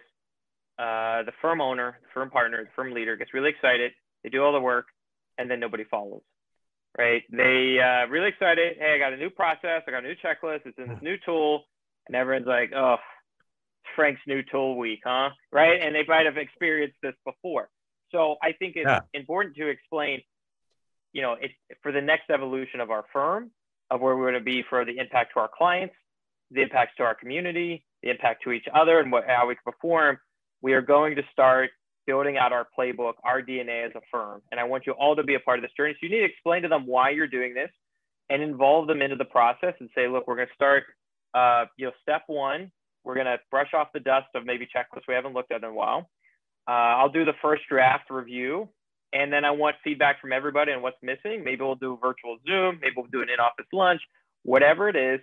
uh, 0.78 1.22
the 1.24 1.32
firm 1.42 1.60
owner, 1.60 1.98
the 2.02 2.08
firm 2.14 2.30
partner, 2.30 2.64
the 2.64 2.70
firm 2.74 2.92
leader 2.92 3.16
gets 3.16 3.34
really 3.34 3.50
excited. 3.50 3.92
They 4.22 4.30
do 4.30 4.42
all 4.42 4.52
the 4.52 4.60
work, 4.60 4.86
and 5.36 5.50
then 5.50 5.60
nobody 5.60 5.84
follows. 5.84 6.22
Right? 6.96 7.22
They 7.30 7.78
uh, 7.78 8.08
really 8.08 8.28
excited. 8.28 8.76
Hey, 8.78 8.94
I 8.94 8.98
got 8.98 9.12
a 9.12 9.16
new 9.16 9.30
process. 9.30 9.82
I 9.86 9.90
got 9.90 10.04
a 10.04 10.08
new 10.08 10.14
checklist. 10.24 10.60
It's 10.64 10.78
in 10.78 10.88
this 10.88 11.02
new 11.02 11.16
tool 11.24 11.64
and 12.06 12.16
everyone's 12.16 12.46
like, 12.46 12.72
oh, 12.74 12.96
Frank's 13.96 14.20
new 14.26 14.42
tool 14.42 14.76
week, 14.76 15.00
huh? 15.04 15.30
Right? 15.50 15.80
And 15.80 15.94
they 15.94 16.04
might 16.06 16.26
have 16.26 16.36
experienced 16.36 16.96
this 17.02 17.14
before. 17.24 17.68
So 18.10 18.36
I 18.42 18.52
think 18.52 18.76
it's 18.76 18.86
yeah. 18.86 19.00
important 19.14 19.56
to 19.56 19.68
explain, 19.68 20.22
you 21.12 21.22
know, 21.22 21.36
it's 21.40 21.54
for 21.82 21.92
the 21.92 22.00
next 22.00 22.30
evolution 22.30 22.80
of 22.80 22.90
our 22.90 23.04
firm, 23.12 23.50
of 23.90 24.00
where 24.00 24.16
we're 24.16 24.30
going 24.30 24.34
to 24.34 24.44
be 24.44 24.62
for 24.68 24.84
the 24.84 24.98
impact 24.98 25.32
to 25.34 25.40
our 25.40 25.50
clients, 25.54 25.94
the 26.50 26.62
impacts 26.62 26.96
to 26.96 27.02
our 27.02 27.14
community, 27.14 27.84
the 28.02 28.10
impact 28.10 28.42
to 28.44 28.52
each 28.52 28.66
other, 28.74 29.00
and 29.00 29.10
what, 29.10 29.24
how 29.26 29.46
we 29.46 29.54
can 29.54 29.62
perform. 29.64 30.18
We 30.60 30.74
are 30.74 30.82
going 30.82 31.16
to 31.16 31.22
start 31.32 31.70
building 32.06 32.36
out 32.36 32.52
our 32.52 32.66
playbook, 32.78 33.14
our 33.24 33.42
DNA 33.42 33.86
as 33.86 33.92
a 33.94 34.00
firm. 34.10 34.42
And 34.50 34.60
I 34.60 34.64
want 34.64 34.86
you 34.86 34.92
all 34.92 35.16
to 35.16 35.22
be 35.22 35.34
a 35.34 35.40
part 35.40 35.58
of 35.58 35.62
this 35.62 35.72
journey. 35.76 35.94
So 35.94 36.06
you 36.06 36.10
need 36.10 36.20
to 36.20 36.24
explain 36.24 36.62
to 36.62 36.68
them 36.68 36.86
why 36.86 37.10
you're 37.10 37.26
doing 37.26 37.54
this 37.54 37.70
and 38.28 38.42
involve 38.42 38.86
them 38.88 39.02
into 39.02 39.16
the 39.16 39.24
process 39.24 39.74
and 39.80 39.88
say, 39.94 40.08
look, 40.08 40.26
we're 40.26 40.36
going 40.36 40.48
to 40.48 40.54
start 40.54 40.84
uh, 41.34 41.66
you 41.76 41.86
know, 41.86 41.92
step 42.02 42.22
one, 42.26 42.70
we're 43.04 43.14
going 43.14 43.26
to 43.26 43.38
brush 43.50 43.72
off 43.74 43.88
the 43.92 44.00
dust 44.00 44.28
of 44.34 44.44
maybe 44.44 44.66
checklists 44.66 45.08
we 45.08 45.14
haven't 45.14 45.34
looked 45.34 45.52
at 45.52 45.58
in 45.58 45.68
a 45.68 45.72
while. 45.72 46.08
Uh, 46.68 46.98
I'll 47.00 47.08
do 47.08 47.24
the 47.24 47.34
first 47.42 47.62
draft 47.68 48.10
review, 48.10 48.68
and 49.12 49.32
then 49.32 49.44
I 49.44 49.50
want 49.50 49.76
feedback 49.82 50.20
from 50.20 50.32
everybody 50.32 50.72
on 50.72 50.82
what's 50.82 50.96
missing. 51.02 51.42
Maybe 51.44 51.62
we'll 51.62 51.74
do 51.74 51.94
a 51.94 51.96
virtual 51.96 52.38
Zoom, 52.46 52.78
maybe 52.80 52.94
we'll 52.96 53.06
do 53.12 53.22
an 53.22 53.28
in-office 53.28 53.66
lunch, 53.72 54.00
whatever 54.44 54.88
it 54.88 54.96
is. 54.96 55.20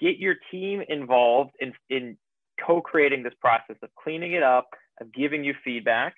Get 0.00 0.18
your 0.18 0.34
team 0.50 0.82
involved 0.88 1.52
in, 1.60 1.72
in 1.90 2.16
co-creating 2.66 3.22
this 3.22 3.34
process 3.40 3.76
of 3.82 3.90
cleaning 4.02 4.32
it 4.32 4.42
up, 4.42 4.68
of 5.00 5.12
giving 5.12 5.44
you 5.44 5.54
feedback. 5.62 6.14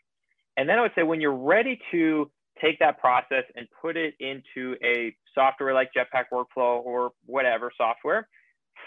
And 0.56 0.68
then 0.68 0.78
I 0.78 0.82
would 0.82 0.92
say 0.94 1.02
when 1.02 1.20
you're 1.20 1.36
ready 1.36 1.78
to 1.90 2.30
take 2.60 2.78
that 2.78 3.00
process 3.00 3.44
and 3.56 3.66
put 3.80 3.96
it 3.96 4.14
into 4.20 4.76
a 4.84 5.14
software 5.34 5.74
like 5.74 5.90
Jetpack 5.96 6.24
Workflow 6.32 6.84
or 6.84 7.12
whatever 7.26 7.70
software. 7.76 8.28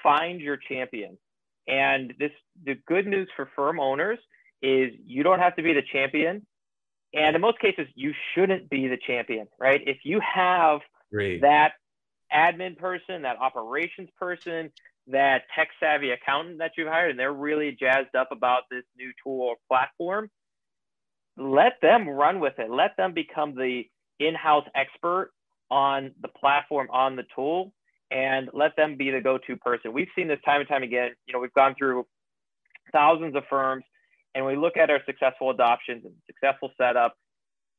Find 0.03 0.39
your 0.39 0.57
champion. 0.57 1.17
And 1.67 2.13
this 2.19 2.31
the 2.63 2.75
good 2.87 3.07
news 3.07 3.27
for 3.35 3.49
firm 3.55 3.79
owners 3.79 4.19
is 4.61 4.91
you 5.05 5.23
don't 5.23 5.39
have 5.39 5.55
to 5.55 5.63
be 5.63 5.73
the 5.73 5.83
champion. 5.91 6.45
And 7.13 7.35
in 7.35 7.41
most 7.41 7.59
cases, 7.59 7.87
you 7.95 8.13
shouldn't 8.33 8.69
be 8.69 8.87
the 8.87 8.97
champion, 9.07 9.47
right? 9.59 9.81
If 9.85 9.99
you 10.03 10.19
have 10.19 10.81
Great. 11.11 11.41
that 11.41 11.73
admin 12.33 12.77
person, 12.77 13.21
that 13.21 13.37
operations 13.39 14.09
person, 14.19 14.71
that 15.07 15.43
tech 15.55 15.69
savvy 15.79 16.11
accountant 16.11 16.57
that 16.57 16.71
you 16.77 16.87
hired, 16.87 17.11
and 17.11 17.19
they're 17.19 17.31
really 17.31 17.71
jazzed 17.79 18.15
up 18.15 18.29
about 18.31 18.63
this 18.69 18.83
new 18.97 19.11
tool 19.23 19.41
or 19.41 19.55
platform, 19.69 20.29
let 21.37 21.73
them 21.81 22.09
run 22.09 22.39
with 22.39 22.57
it. 22.57 22.69
Let 22.69 22.97
them 22.97 23.13
become 23.13 23.55
the 23.55 23.83
in-house 24.19 24.65
expert 24.73 25.31
on 25.69 26.11
the 26.21 26.27
platform, 26.27 26.87
on 26.91 27.15
the 27.15 27.23
tool, 27.35 27.71
and 28.11 28.49
let 28.53 28.75
them 28.75 28.95
be 28.97 29.11
the 29.11 29.21
go-to 29.21 29.57
person. 29.57 29.93
We've 29.93 30.07
seen 30.15 30.27
this 30.27 30.39
time 30.45 30.59
and 30.61 30.69
time 30.69 30.83
again. 30.83 31.11
You 31.25 31.33
know, 31.33 31.39
we've 31.39 31.53
gone 31.53 31.75
through 31.77 32.05
thousands 32.91 33.35
of 33.35 33.43
firms, 33.49 33.83
and 34.33 34.45
we 34.45 34.55
look 34.55 34.77
at 34.77 34.89
our 34.89 34.99
successful 35.05 35.49
adoptions 35.49 36.03
and 36.05 36.13
successful 36.27 36.71
setup. 36.77 37.15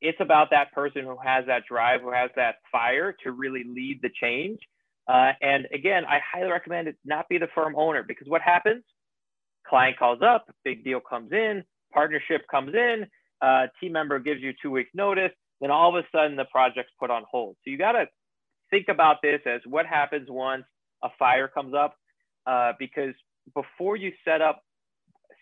It's 0.01 0.19
about 0.21 0.49
that 0.51 0.71
person 0.73 1.03
who 1.03 1.17
has 1.23 1.45
that 1.47 1.63
drive, 1.67 2.01
who 2.01 2.11
has 2.11 2.29
that 2.35 2.55
fire 2.71 3.15
to 3.23 3.31
really 3.31 3.63
lead 3.63 3.99
the 4.01 4.09
change. 4.21 4.59
Uh, 5.07 5.31
and 5.41 5.67
again, 5.73 6.03
I 6.05 6.19
highly 6.19 6.51
recommend 6.51 6.87
it 6.87 6.97
not 7.05 7.29
be 7.29 7.37
the 7.37 7.47
firm 7.55 7.75
owner 7.77 8.03
because 8.03 8.27
what 8.27 8.41
happens? 8.41 8.83
Client 9.67 9.97
calls 9.97 10.19
up, 10.21 10.45
big 10.63 10.83
deal 10.83 10.99
comes 10.99 11.31
in, 11.31 11.63
partnership 11.93 12.41
comes 12.51 12.73
in, 12.73 13.07
uh, 13.41 13.67
team 13.79 13.93
member 13.93 14.19
gives 14.19 14.41
you 14.41 14.53
two 14.61 14.71
weeks 14.71 14.89
notice, 14.93 15.31
then 15.61 15.71
all 15.71 15.89
of 15.89 16.03
a 16.03 16.07
sudden 16.15 16.35
the 16.35 16.45
project's 16.45 16.91
put 16.99 17.09
on 17.09 17.23
hold. 17.29 17.55
So 17.63 17.71
you 17.71 17.77
got 17.77 17.93
to 17.93 18.05
think 18.69 18.87
about 18.89 19.17
this 19.21 19.41
as 19.45 19.61
what 19.65 19.85
happens 19.85 20.27
once 20.29 20.63
a 21.03 21.09
fire 21.19 21.47
comes 21.47 21.73
up, 21.73 21.95
uh, 22.45 22.73
because 22.79 23.13
before 23.53 23.95
you 23.95 24.11
set 24.25 24.41
up 24.41 24.63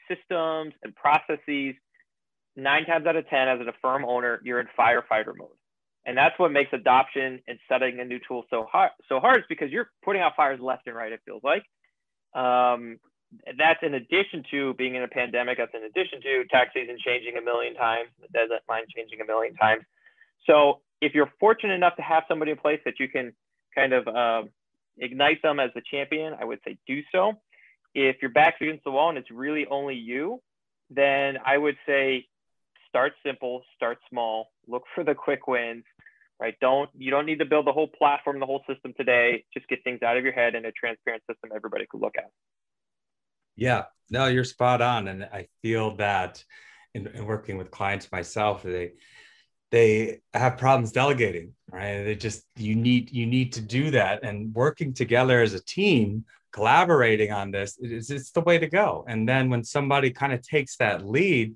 systems 0.07 0.73
and 0.83 0.95
processes, 0.95 1.75
nine 2.55 2.85
times 2.85 3.05
out 3.05 3.15
of 3.15 3.27
10, 3.27 3.47
as 3.47 3.59
a 3.61 3.73
firm 3.81 4.05
owner, 4.05 4.41
you're 4.43 4.59
in 4.59 4.67
firefighter 4.77 5.33
mode. 5.37 5.49
And 6.05 6.15
that's 6.15 6.37
what 6.37 6.51
makes 6.51 6.71
adoption 6.71 7.41
and 7.47 7.57
setting 7.67 7.99
a 7.99 8.05
new 8.05 8.19
tool 8.27 8.43
so 8.49 8.67
hard. 8.71 8.91
So 9.09 9.19
hard 9.19 9.39
is 9.39 9.43
because 9.49 9.71
you're 9.71 9.89
putting 10.03 10.21
out 10.21 10.33
fires 10.35 10.59
left 10.61 10.87
and 10.87 10.95
right. 10.95 11.11
It 11.11 11.21
feels 11.25 11.41
like. 11.43 11.63
Um, 12.35 12.99
that's 13.57 13.79
in 13.81 13.95
addition 13.95 14.43
to 14.51 14.73
being 14.75 14.95
in 14.95 15.03
a 15.03 15.07
pandemic. 15.07 15.57
That's 15.57 15.73
in 15.73 15.83
addition 15.83 16.21
to 16.21 16.45
tax 16.51 16.71
season 16.73 16.97
changing 17.03 17.37
a 17.37 17.41
million 17.41 17.73
times, 17.73 18.09
the 18.21 18.27
desert 18.27 18.61
line 18.69 18.83
changing 18.95 19.19
a 19.21 19.25
million 19.25 19.55
times. 19.55 19.83
So 20.45 20.81
if 21.01 21.13
you're 21.13 21.31
fortunate 21.39 21.73
enough 21.73 21.95
to 21.97 22.01
have 22.01 22.23
somebody 22.27 22.51
in 22.51 22.57
place 22.57 22.79
that 22.85 22.99
you 22.99 23.07
can 23.07 23.33
kind 23.73 23.93
of 23.93 24.07
uh, 24.07 24.43
ignite 24.97 25.41
them 25.41 25.59
as 25.59 25.71
the 25.75 25.81
champion, 25.89 26.33
I 26.39 26.45
would 26.45 26.59
say 26.65 26.77
do 26.87 27.01
so. 27.11 27.33
If 27.93 28.17
your 28.21 28.31
back's 28.31 28.57
against 28.61 28.83
the 28.83 28.91
wall 28.91 29.09
and 29.09 29.17
it's 29.17 29.31
really 29.31 29.65
only 29.69 29.95
you, 29.95 30.41
then 30.89 31.37
I 31.45 31.57
would 31.57 31.77
say 31.85 32.27
start 32.89 33.13
simple, 33.25 33.63
start 33.75 33.97
small, 34.09 34.51
look 34.67 34.83
for 34.93 35.03
the 35.03 35.15
quick 35.15 35.47
wins, 35.47 35.83
right? 36.39 36.55
Don't 36.61 36.89
you 36.97 37.11
don't 37.11 37.25
need 37.25 37.39
to 37.39 37.45
build 37.45 37.67
the 37.67 37.71
whole 37.71 37.87
platform, 37.87 38.39
the 38.39 38.45
whole 38.45 38.63
system 38.67 38.93
today. 38.97 39.45
Just 39.53 39.67
get 39.67 39.83
things 39.83 40.01
out 40.01 40.17
of 40.17 40.23
your 40.23 40.33
head 40.33 40.55
in 40.55 40.65
a 40.65 40.71
transparent 40.71 41.23
system 41.29 41.51
everybody 41.55 41.85
could 41.89 42.01
look 42.01 42.15
at. 42.17 42.29
Yeah, 43.55 43.83
no, 44.09 44.27
you're 44.27 44.43
spot 44.43 44.81
on, 44.81 45.07
and 45.07 45.23
I 45.23 45.47
feel 45.61 45.95
that 45.95 46.43
in, 46.93 47.07
in 47.07 47.25
working 47.25 47.57
with 47.57 47.71
clients 47.71 48.11
myself, 48.11 48.63
they 48.63 48.93
they 49.71 50.19
have 50.33 50.57
problems 50.57 50.91
delegating 50.91 51.53
right 51.71 52.03
they 52.03 52.15
just 52.15 52.45
you 52.55 52.75
need 52.75 53.11
you 53.11 53.25
need 53.25 53.53
to 53.53 53.61
do 53.61 53.91
that 53.91 54.23
and 54.23 54.53
working 54.53 54.93
together 54.93 55.41
as 55.41 55.53
a 55.53 55.63
team 55.63 56.23
collaborating 56.51 57.31
on 57.31 57.51
this 57.51 57.77
it's, 57.81 58.09
it's 58.09 58.31
the 58.31 58.41
way 58.41 58.57
to 58.57 58.67
go 58.67 59.05
and 59.07 59.27
then 59.27 59.49
when 59.49 59.63
somebody 59.63 60.09
kind 60.09 60.33
of 60.33 60.41
takes 60.41 60.77
that 60.77 61.05
lead 61.05 61.53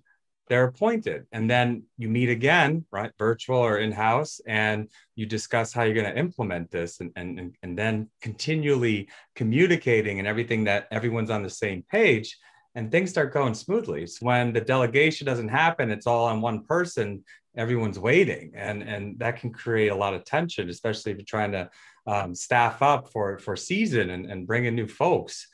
they're 0.48 0.66
appointed 0.66 1.26
and 1.32 1.48
then 1.50 1.84
you 1.98 2.10
meet 2.10 2.30
again 2.30 2.84
right 2.92 3.12
virtual 3.20 3.60
or 3.60 3.78
in-house 3.78 4.42
and 4.48 4.90
you 5.16 5.26
discuss 5.26 5.72
how 5.72 5.84
you're 5.84 5.94
going 5.94 6.12
to 6.12 6.20
implement 6.20 6.70
this 6.72 7.00
and, 7.00 7.12
and 7.16 7.56
and 7.62 7.78
then 7.78 8.10
continually 8.22 9.08
communicating 9.36 10.18
and 10.18 10.28
everything 10.28 10.64
that 10.64 10.88
everyone's 10.92 11.30
on 11.30 11.44
the 11.44 11.50
same 11.50 11.84
page 11.92 12.36
and 12.76 12.92
things 12.92 13.10
start 13.10 13.34
going 13.34 13.54
smoothly. 13.54 14.06
So 14.08 14.26
when 14.26 14.54
the 14.54 14.62
delegation 14.62 15.26
doesn't 15.26 15.50
happen, 15.50 15.90
it's 15.90 16.08
all 16.08 16.26
on 16.26 16.42
one 16.42 16.64
person. 16.64 17.24
Everyone's 17.60 18.00
waiting, 18.00 18.52
and 18.56 18.82
and 18.82 19.20
that 19.20 19.40
can 19.40 19.52
create 19.52 19.90
a 19.90 19.96
lot 19.96 20.14
of 20.14 20.26
tension, 20.26 20.70
especially 20.70 21.12
if 21.12 21.18
you're 21.18 21.26
trying 21.26 21.52
to 21.52 21.70
um, 22.08 22.34
staff 22.34 22.82
up 22.82 23.12
for 23.12 23.38
for 23.40 23.56
season 23.56 24.10
and, 24.10 24.26
and 24.26 24.48
bring 24.48 24.66
in 24.66 24.76
new 24.76 24.88
folks. 24.88 25.48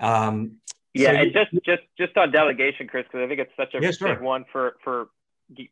Um, 0.00 0.56
yeah, 0.94 1.12
so 1.12 1.16
and 1.16 1.32
just 1.32 1.64
just 1.64 1.82
just 1.96 2.16
on 2.16 2.32
delegation, 2.32 2.88
Chris, 2.88 3.04
because 3.04 3.24
I 3.24 3.28
think 3.28 3.40
it's 3.40 3.56
such 3.56 3.74
a 3.74 3.82
yeah, 3.82 3.90
sure. 3.92 4.14
big 4.14 4.22
one 4.22 4.44
for 4.52 4.76
for 4.84 5.08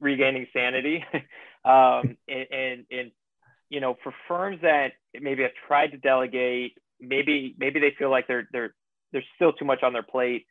regaining 0.00 0.46
sanity. 0.52 1.04
um, 1.64 2.16
and, 2.28 2.46
and 2.52 2.86
and 2.90 3.10
you 3.68 3.80
know, 3.80 3.96
for 4.02 4.14
firms 4.28 4.60
that 4.62 4.92
maybe 5.20 5.42
have 5.42 5.52
tried 5.66 5.88
to 5.88 5.98
delegate, 5.98 6.78
maybe 7.00 7.54
maybe 7.58 7.80
they 7.80 7.94
feel 7.98 8.10
like 8.10 8.26
they're 8.26 8.48
they're 8.52 8.74
there's 9.12 9.26
still 9.34 9.52
too 9.52 9.64
much 9.64 9.82
on 9.82 9.92
their 9.92 10.04
plate 10.04 10.46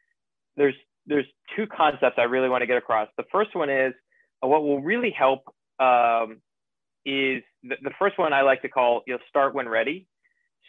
there's 0.60 0.76
there's 1.08 1.26
two 1.56 1.66
concepts 1.66 2.16
I 2.20 2.24
really 2.24 2.50
want 2.50 2.62
to 2.62 2.68
get 2.68 2.78
across. 2.78 3.08
The 3.18 3.24
first 3.32 3.56
one 3.56 3.70
is 3.70 3.94
what 4.42 4.64
will 4.64 4.82
really 4.82 5.12
help 5.12 5.44
um, 5.80 6.42
is 7.06 7.44
the, 7.64 7.76
the 7.82 7.92
first 7.98 8.18
one 8.18 8.34
I 8.34 8.42
like 8.42 8.62
to 8.64 8.70
call 8.70 9.02
you'll 9.08 9.20
start 9.28 9.54
when 9.56 9.68
ready. 9.68 10.08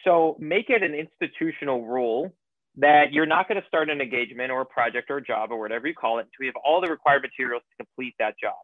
So 0.03 0.35
make 0.39 0.69
it 0.69 0.83
an 0.83 0.93
institutional 0.93 1.85
rule 1.85 2.33
that 2.77 3.11
you're 3.11 3.25
not 3.25 3.47
going 3.47 3.61
to 3.61 3.67
start 3.67 3.89
an 3.89 4.01
engagement 4.01 4.51
or 4.51 4.61
a 4.61 4.65
project 4.65 5.11
or 5.11 5.17
a 5.17 5.23
job 5.23 5.51
or 5.51 5.59
whatever 5.59 5.87
you 5.87 5.93
call 5.93 6.19
it 6.19 6.21
until 6.21 6.45
you 6.45 6.47
have 6.47 6.61
all 6.65 6.81
the 6.81 6.89
required 6.89 7.21
materials 7.21 7.61
to 7.69 7.85
complete 7.85 8.15
that 8.19 8.35
job. 8.41 8.55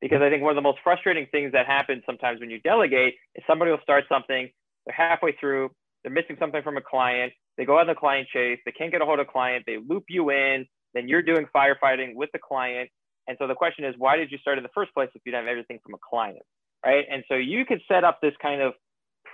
Because 0.00 0.20
I 0.20 0.28
think 0.28 0.42
one 0.42 0.50
of 0.50 0.56
the 0.56 0.62
most 0.62 0.78
frustrating 0.84 1.26
things 1.32 1.52
that 1.52 1.66
happens 1.66 2.02
sometimes 2.04 2.40
when 2.40 2.50
you 2.50 2.60
delegate 2.60 3.14
is 3.34 3.42
somebody 3.46 3.70
will 3.70 3.80
start 3.82 4.04
something, 4.08 4.50
they're 4.84 4.94
halfway 4.94 5.34
through, 5.40 5.70
they're 6.02 6.12
missing 6.12 6.36
something 6.38 6.62
from 6.62 6.76
a 6.76 6.82
client, 6.82 7.32
they 7.56 7.64
go 7.64 7.78
on 7.78 7.86
the 7.86 7.94
client 7.94 8.28
chase, 8.32 8.58
they 8.66 8.72
can't 8.72 8.92
get 8.92 9.00
a 9.00 9.06
hold 9.06 9.20
of 9.20 9.26
a 9.26 9.32
client, 9.32 9.64
they 9.66 9.78
loop 9.88 10.04
you 10.08 10.30
in, 10.30 10.66
then 10.92 11.08
you're 11.08 11.22
doing 11.22 11.46
firefighting 11.54 12.14
with 12.14 12.30
the 12.32 12.38
client. 12.38 12.90
And 13.28 13.36
so 13.40 13.46
the 13.46 13.54
question 13.54 13.84
is, 13.84 13.94
why 13.98 14.16
did 14.16 14.30
you 14.30 14.38
start 14.38 14.58
in 14.58 14.62
the 14.62 14.70
first 14.74 14.92
place 14.94 15.08
if 15.14 15.22
you 15.24 15.32
didn't 15.32 15.46
have 15.46 15.50
everything 15.50 15.78
from 15.82 15.94
a 15.94 15.98
client, 15.98 16.44
right? 16.84 17.04
And 17.10 17.24
so 17.28 17.34
you 17.34 17.64
could 17.64 17.80
set 17.88 18.04
up 18.04 18.20
this 18.20 18.34
kind 18.40 18.60
of 18.62 18.74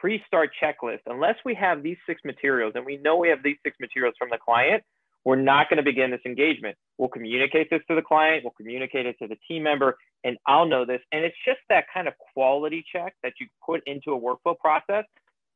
pre-start 0.01 0.51
checklist. 0.63 1.01
Unless 1.07 1.37
we 1.45 1.55
have 1.55 1.83
these 1.83 1.99
six 2.07 2.21
materials, 2.25 2.73
and 2.75 2.85
we 2.85 2.97
know 2.99 3.17
we 3.17 3.29
have 3.29 3.43
these 3.45 3.59
six 3.65 3.77
materials 3.81 4.15
from 4.19 4.31
the 4.31 4.39
client, 4.39 4.83
we're 5.25 5.37
not 5.37 5.69
going 5.69 5.77
to 5.77 5.85
begin 5.85 6.11
this 6.11 6.21
engagement. 6.27 6.77
We'll 6.99 7.09
communicate 7.09 7.71
this 7.71 7.81
to 7.89 7.95
the 7.95 8.03
client, 8.03 8.43
we'll 8.43 8.55
communicate 8.57 9.07
it 9.07 9.17
to 9.23 9.29
the 9.29 9.37
team 9.47 9.63
member, 9.63 9.97
and 10.25 10.37
I'll 10.47 10.67
know 10.67 10.85
this. 10.85 11.01
And 11.13 11.25
it's 11.25 11.37
just 11.47 11.61
that 11.69 11.85
kind 11.95 12.09
of 12.09 12.15
quality 12.35 12.85
check 12.93 13.15
that 13.23 13.35
you 13.41 13.47
put 13.65 13.83
into 13.87 14.13
a 14.13 14.21
workflow 14.21 14.59
process 14.59 15.05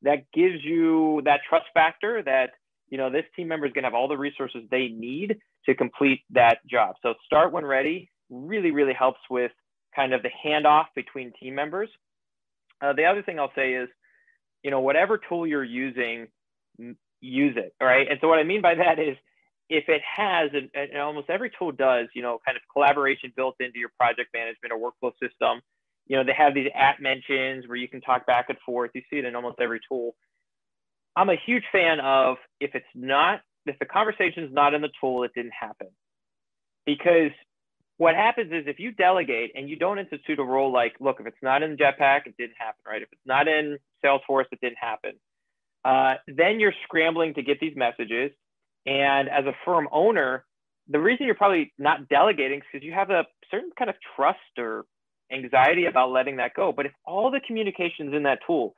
that 0.03 0.25
gives 0.33 0.63
you 0.63 1.23
that 1.25 1.41
trust 1.49 1.67
factor 1.75 2.23
that 2.23 2.51
you 2.89 2.99
know 2.99 3.11
this 3.11 3.25
team 3.35 3.49
member 3.49 3.67
is 3.67 3.73
going 3.73 3.83
to 3.83 3.87
have 3.87 3.95
all 3.95 4.09
the 4.09 4.17
resources 4.17 4.63
they 4.71 4.89
need 4.89 5.37
to 5.65 5.75
complete 5.75 6.21
that 6.31 6.59
job 6.71 6.95
so 7.03 7.15
start 7.25 7.53
when 7.53 7.65
ready 7.65 8.11
really 8.31 8.71
really 8.71 8.93
helps 8.93 9.21
with 9.31 9.53
kind 9.95 10.13
of 10.13 10.23
the 10.23 10.31
handoff 10.45 10.87
between 10.95 11.33
team 11.41 11.55
members 11.55 11.89
uh, 12.83 12.93
the 12.93 13.05
other 13.05 13.23
thing 13.23 13.39
i'll 13.39 13.53
say 13.55 13.75
is 13.75 13.89
you 14.63 14.71
know 14.71 14.81
whatever 14.81 15.19
tool 15.29 15.47
you're 15.47 15.65
using 15.65 16.27
use 17.21 17.57
it 17.57 17.75
all 17.81 17.87
right 17.87 18.09
and 18.11 18.19
so 18.21 18.29
what 18.29 18.39
i 18.39 18.45
mean 18.45 18.61
by 18.61 18.75
that 18.75 18.99
is 18.99 19.17
if 19.69 19.89
it 19.89 20.03
has 20.17 20.51
and, 20.53 20.71
and 20.75 21.01
almost 21.01 21.29
every 21.31 21.51
tool 21.59 21.73
does 21.73 22.07
you 22.15 22.23
know 22.23 22.39
kind 22.45 22.57
of 22.57 22.63
collaboration 22.73 23.33
built 23.37 23.57
into 23.61 23.79
your 23.79 23.91
project 23.99 24.31
management 24.35 24.73
or 24.73 24.79
workflow 24.79 25.13
system 25.21 25.61
you 26.07 26.17
know, 26.17 26.25
they 26.25 26.33
have 26.33 26.55
these 26.55 26.69
at 26.75 27.01
mentions 27.01 27.67
where 27.67 27.77
you 27.77 27.89
can 27.89 28.01
talk 28.01 28.27
back 28.27 28.47
and 28.49 28.59
forth. 28.65 28.93
You 28.95 29.03
see 29.11 29.19
it 29.19 29.25
in 29.25 29.35
almost 29.35 29.57
every 29.61 29.81
tool. 29.89 30.15
I'm 31.17 31.31
a 31.31 31.37
huge 31.37 31.65
fan 31.73 31.99
of 32.01 32.37
if 32.61 32.75
it's 32.75 32.87
not, 32.95 33.41
if 33.67 33.79
the 33.79 33.87
conversation 33.87 34.45
is 34.45 34.53
not 34.53 34.75
in 34.75 34.83
the 34.83 34.91
tool, 35.01 35.25
it 35.25 35.33
didn't 35.35 35.55
happen. 35.59 35.89
Because 36.85 37.33
what 37.99 38.15
happens 38.15 38.53
is 38.53 38.65
if 38.67 38.79
you 38.79 38.93
delegate 38.93 39.53
and 39.55 39.69
you 39.69 39.77
don't 39.77 39.99
institute 39.99 40.39
a 40.39 40.45
rule 40.45 40.73
like, 40.73 40.95
look, 41.01 41.17
if 41.21 41.27
it's 41.27 41.37
not 41.43 41.63
in 41.63 41.77
Jetpack, 41.77 42.27
it 42.27 42.35
didn't 42.37 42.57
happen, 42.59 42.83
right? 42.87 43.03
If 43.03 43.09
it's 43.13 43.27
not 43.27 43.49
in 43.49 43.79
Salesforce, 44.05 44.45
it 44.53 44.61
didn't 44.61 44.79
happen. 44.79 45.13
Uh, 45.85 46.15
then 46.27 46.61
you're 46.61 46.75
scrambling 46.85 47.35
to 47.35 47.43
get 47.43 47.59
these 47.61 47.75
messages. 47.77 48.33
And 48.85 49.29
as 49.29 49.47
a 49.47 49.53
firm 49.65 49.89
owner, 49.93 50.45
the 50.89 51.01
reason 51.01 51.27
you're 51.27 51.35
probably 51.35 51.73
not 51.79 52.09
delegating 52.09 52.59
is 52.59 52.65
because 52.71 52.85
you 52.85 52.93
have 52.93 53.11
a 53.11 53.25
certain 53.51 53.71
kind 53.79 53.91
of 53.91 53.97
trust 54.15 54.39
or 54.59 54.85
anxiety 55.33 55.87
about 55.87 56.11
letting 56.11 56.37
that 56.37 56.53
go. 56.55 56.73
But 56.73 56.87
if 56.87 56.93
all 57.05 57.31
the 57.31 57.41
communication's 57.47 58.15
in 58.15 58.25
that 58.25 58.41
tool, 58.47 58.75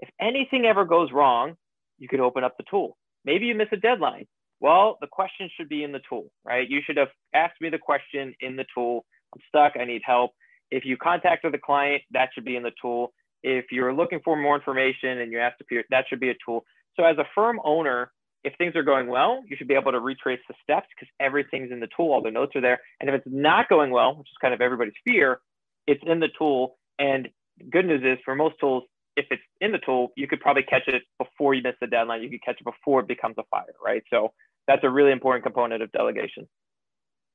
if 0.00 0.08
anything 0.20 0.64
ever 0.64 0.84
goes 0.84 1.10
wrong, 1.12 1.56
you 1.98 2.08
could 2.08 2.20
open 2.20 2.42
up 2.42 2.56
the 2.56 2.64
tool. 2.68 2.96
Maybe 3.24 3.46
you 3.46 3.54
miss 3.54 3.68
a 3.72 3.76
deadline. 3.76 4.26
Well, 4.62 4.98
the 5.02 5.08
question 5.08 5.50
should 5.56 5.68
be 5.68 5.84
in 5.84 5.92
the 5.92 6.00
tool, 6.08 6.30
right? 6.44 6.68
You 6.70 6.80
should 6.86 6.98
have 6.98 7.10
asked 7.34 7.60
me 7.60 7.70
the 7.70 7.78
question 7.80 8.34
in 8.40 8.56
the 8.56 8.66
tool. 8.74 9.06
I'm 9.34 9.42
stuck. 9.50 9.74
I 9.80 9.86
need 9.86 10.02
help. 10.06 10.32
if 10.72 10.84
you 10.86 10.96
contacted 10.98 11.52
the 11.54 11.58
client, 11.58 12.02
that 12.12 12.30
should 12.34 12.46
be 12.46 12.56
in 12.56 12.64
the 12.64 12.72
tool. 12.82 13.12
If 13.44 13.66
you're 13.72 13.94
looking 13.94 14.20
for 14.24 14.36
more 14.36 14.56
information 14.56 15.18
and 15.20 15.32
you 15.32 15.40
asked 15.40 15.58
to 15.60 15.64
peer, 15.64 15.84
that 15.90 16.06
should 16.08 16.20
be 16.20 16.30
a 16.30 16.36
tool. 16.46 16.64
So 16.96 17.04
as 17.04 17.18
a 17.18 17.24
firm 17.34 17.60
owner, 17.64 18.12
if 18.44 18.54
things 18.58 18.76
are 18.76 18.84
going 18.84 19.08
well, 19.08 19.42
you 19.48 19.56
should 19.56 19.68
be 19.68 19.74
able 19.74 19.92
to 19.92 20.00
retrace 20.00 20.40
the 20.48 20.54
steps 20.62 20.88
because 20.96 21.10
everything's 21.20 21.72
in 21.72 21.80
the 21.80 21.88
tool, 21.96 22.12
all 22.12 22.22
the 22.22 22.30
notes 22.30 22.56
are 22.56 22.62
there. 22.62 22.80
And 23.00 23.10
if 23.10 23.16
it's 23.16 23.26
not 23.28 23.68
going 23.70 23.92
well, 23.92 24.16
which 24.16 24.28
is 24.28 24.38
kind 24.42 24.54
of 24.54 24.62
everybody's 24.62 24.94
fear, 25.06 25.40
it's 25.86 26.02
in 26.06 26.20
the 26.20 26.30
tool. 26.38 26.78
And 26.98 27.28
good 27.70 27.86
news 27.86 28.02
is 28.04 28.18
for 28.24 28.34
most 28.36 28.56
tools, 28.60 28.84
if 29.16 29.26
it's 29.30 29.42
in 29.60 29.72
the 29.72 29.78
tool, 29.78 30.12
you 30.16 30.28
could 30.28 30.40
probably 30.40 30.64
catch 30.64 30.88
it 30.88 31.02
before 31.18 31.54
you 31.54 31.62
miss 31.62 31.76
the 31.80 31.88
deadline. 31.88 32.22
You 32.22 32.30
could 32.30 32.42
catch 32.44 32.58
it 32.60 32.64
before 32.64 33.00
it 33.00 33.08
becomes 33.08 33.36
a 33.38 33.44
fire, 33.50 33.74
right? 33.84 34.02
So 34.10 34.32
that's 34.66 34.84
a 34.84 34.90
really 34.90 35.12
important 35.12 35.44
component 35.44 35.82
of 35.82 35.90
delegation. 35.92 36.48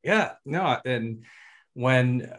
Yeah, 0.03 0.33
no, 0.45 0.77
and 0.85 1.25
when 1.73 2.31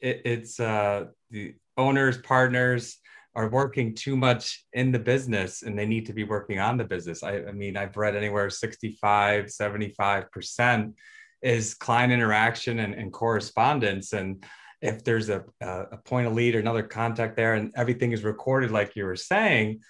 it, 0.00 0.22
it's 0.24 0.60
uh, 0.60 1.06
the 1.30 1.54
owners, 1.76 2.18
partners 2.18 2.98
are 3.34 3.48
working 3.48 3.94
too 3.94 4.16
much 4.16 4.64
in 4.72 4.92
the 4.92 4.98
business 4.98 5.62
and 5.62 5.78
they 5.78 5.86
need 5.86 6.06
to 6.06 6.12
be 6.12 6.24
working 6.24 6.58
on 6.58 6.76
the 6.76 6.84
business. 6.84 7.22
I, 7.22 7.44
I 7.44 7.52
mean, 7.52 7.76
I've 7.76 7.96
read 7.96 8.14
anywhere 8.14 8.50
65, 8.50 9.46
75% 9.46 10.94
is 11.40 11.74
client 11.74 12.12
interaction 12.12 12.78
and, 12.78 12.94
and 12.94 13.12
correspondence. 13.12 14.12
And 14.12 14.44
if 14.82 15.02
there's 15.02 15.28
a, 15.30 15.44
a 15.60 15.96
point 16.04 16.26
of 16.26 16.34
lead 16.34 16.54
or 16.54 16.60
another 16.60 16.82
contact 16.82 17.36
there 17.36 17.54
and 17.54 17.72
everything 17.74 18.12
is 18.12 18.22
recorded, 18.22 18.70
like 18.70 18.96
you 18.96 19.04
were 19.04 19.16
saying, 19.16 19.80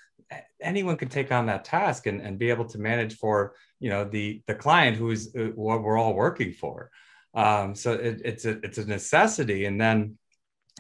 anyone 0.61 0.97
could 0.97 1.11
take 1.11 1.33
on 1.33 1.47
that 1.47 1.65
task 1.65 2.07
and, 2.07 2.21
and 2.21 2.39
be 2.39 2.51
able 2.51 2.65
to 2.67 2.79
manage 2.79 3.17
for 3.17 3.55
you 3.83 3.91
know 3.91 4.05
the 4.05 4.43
the 4.47 4.55
client 4.55 4.97
who 4.97 5.11
is 5.11 5.35
uh, 5.39 5.51
what 5.55 5.83
we're 5.83 5.99
all 5.99 6.15
working 6.15 6.53
for 6.53 6.91
um, 7.35 7.75
so 7.75 7.93
it, 7.93 8.21
it's 8.25 8.45
a 8.45 8.53
it's 8.67 8.79
a 8.79 8.87
necessity 8.87 9.65
and 9.67 9.81
then 9.81 10.17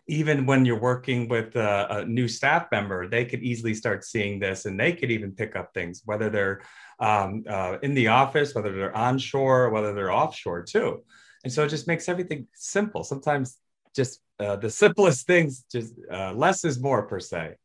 even 0.06 0.46
when 0.46 0.64
you're 0.64 0.80
working 0.80 1.28
with 1.28 1.54
a, 1.54 1.86
a, 1.90 2.04
new 2.06 2.26
staff 2.26 2.66
member, 2.72 3.06
they 3.06 3.24
could 3.24 3.42
easily 3.42 3.74
start 3.74 4.04
seeing 4.04 4.40
this 4.40 4.64
and 4.64 4.78
they 4.80 4.92
could 4.92 5.10
even 5.10 5.32
pick 5.32 5.54
up 5.54 5.72
things, 5.74 6.02
whether 6.04 6.30
they're 6.30 6.62
um, 6.98 7.44
uh, 7.48 7.76
in 7.82 7.94
the 7.94 8.08
office, 8.08 8.54
whether 8.54 8.72
they're 8.72 8.96
onshore, 8.96 9.70
whether 9.70 9.92
they're 9.92 10.12
offshore 10.12 10.62
too. 10.62 11.04
And 11.44 11.52
so 11.52 11.64
it 11.64 11.68
just 11.68 11.86
makes 11.86 12.08
everything 12.08 12.48
simple. 12.54 13.04
Sometimes 13.04 13.58
just 13.94 14.20
uh, 14.40 14.56
the 14.56 14.70
simplest 14.70 15.26
things, 15.26 15.64
just 15.70 15.94
uh, 16.10 16.32
less 16.32 16.64
is 16.64 16.80
more 16.80 17.02
per 17.02 17.20
se. 17.20 17.56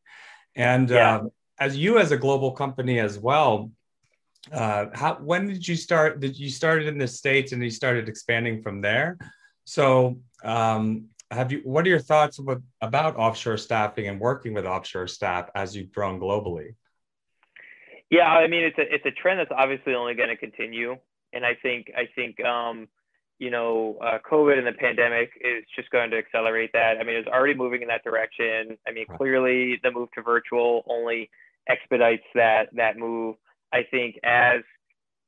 And 0.54 0.90
yeah. 0.90 1.16
um, 1.16 1.30
as 1.58 1.76
you 1.76 1.98
as 1.98 2.12
a 2.12 2.16
global 2.16 2.52
company 2.52 3.00
as 3.00 3.18
well, 3.18 3.70
uh, 4.52 4.86
how 4.94 5.14
when 5.16 5.46
did 5.46 5.66
you 5.66 5.76
start? 5.76 6.20
Did 6.20 6.38
you 6.38 6.50
started 6.50 6.86
in 6.86 6.98
the 6.98 7.08
states 7.08 7.52
and 7.52 7.62
you 7.62 7.70
started 7.70 8.08
expanding 8.08 8.62
from 8.62 8.80
there? 8.80 9.18
So 9.64 10.20
um, 10.42 11.08
have 11.30 11.52
you 11.52 11.60
what 11.64 11.86
are 11.86 11.90
your 11.90 11.98
thoughts 11.98 12.38
about, 12.38 12.62
about 12.80 13.16
offshore 13.16 13.58
staffing 13.58 14.08
and 14.08 14.18
working 14.18 14.54
with 14.54 14.64
offshore 14.64 15.08
staff 15.08 15.50
as 15.54 15.76
you've 15.76 15.92
grown 15.92 16.18
globally? 16.18 16.74
Yeah 18.10 18.28
i 18.28 18.46
mean 18.46 18.62
it's 18.62 18.78
a 18.78 18.94
it's 18.94 19.04
a 19.04 19.10
trend 19.10 19.38
that's 19.38 19.50
obviously 19.54 19.94
only 19.94 20.14
going 20.14 20.30
to 20.30 20.36
continue. 20.36 20.96
And 21.32 21.44
i 21.44 21.54
think 21.62 21.92
i 21.96 22.08
think 22.14 22.42
um, 22.44 22.88
you 23.38 23.50
know 23.50 23.98
uh, 24.02 24.18
covid 24.30 24.56
and 24.56 24.66
the 24.66 24.72
pandemic 24.72 25.30
is 25.40 25.64
just 25.76 25.90
going 25.90 26.10
to 26.10 26.16
accelerate 26.16 26.70
that. 26.72 26.96
I 26.98 27.04
mean 27.04 27.16
it's 27.16 27.28
already 27.28 27.54
moving 27.54 27.82
in 27.82 27.88
that 27.88 28.04
direction. 28.04 28.78
I 28.86 28.92
mean 28.92 29.06
clearly 29.16 29.78
the 29.82 29.90
move 29.90 30.08
to 30.14 30.22
virtual 30.22 30.84
only 30.88 31.30
expedites 31.68 32.24
that 32.34 32.70
that 32.72 32.96
move 32.96 33.36
i 33.72 33.82
think 33.90 34.16
as 34.24 34.62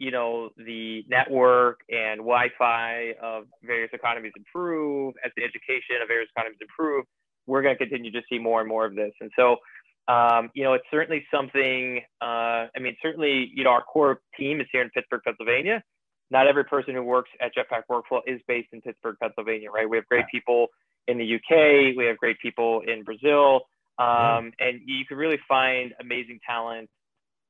you 0.01 0.11
know, 0.11 0.49
the 0.57 1.05
network 1.09 1.81
and 1.91 2.21
Wi-Fi 2.21 3.13
of 3.23 3.45
various 3.63 3.91
economies 3.93 4.33
improve, 4.35 5.15
as 5.25 5.31
the 5.37 5.45
education 5.45 6.01
of 6.03 6.09
various 6.09 6.31
economies 6.35 6.59
improve, 6.61 7.05
we're 7.47 7.61
going 7.61 7.77
to 7.77 7.79
continue 7.79 8.11
to 8.11 8.23
see 8.29 8.39
more 8.39 8.61
and 8.61 8.69
more 8.69 8.87
of 8.87 8.95
this. 8.97 9.13
And 9.21 9.31
so, 9.37 9.57
um, 10.09 10.51
you 10.55 10.65
know, 10.65 10.73
it's 10.73 10.87
certainly 10.91 11.25
something. 11.31 12.01
Uh, 12.21 12.73
I 12.75 12.81
mean, 12.81 12.97
certainly, 13.03 13.53
you 13.55 13.63
know, 13.63 13.71
our 13.71 13.83
core 13.83 14.21
team 14.39 14.63
is 14.63 14.67
here 14.73 14.81
in 14.81 14.89
Pittsburgh, 14.89 15.21
Pennsylvania. 15.23 15.83
Not 16.31 16.47
every 16.47 16.65
person 16.65 16.95
who 16.95 17.03
works 17.03 17.31
at 17.41 17.53
Jetpack 17.55 17.83
Workflow 17.91 18.21
is 18.27 18.41
based 18.49 18.69
in 18.73 18.81
Pittsburgh, 18.81 19.17
Pennsylvania, 19.21 19.71
right? 19.71 19.89
We 19.89 19.99
have 19.99 20.07
great 20.07 20.25
people 20.33 20.69
in 21.09 21.19
the 21.19 21.35
UK. 21.35 21.95
We 21.95 22.07
have 22.07 22.17
great 22.17 22.39
people 22.41 22.83
in 22.87 23.03
Brazil. 23.05 23.63
Um, 23.99 24.53
and 24.59 24.81
you 24.87 25.05
can 25.07 25.19
really 25.19 25.39
find 25.47 25.93
amazing 26.01 26.41
talent 26.49 26.89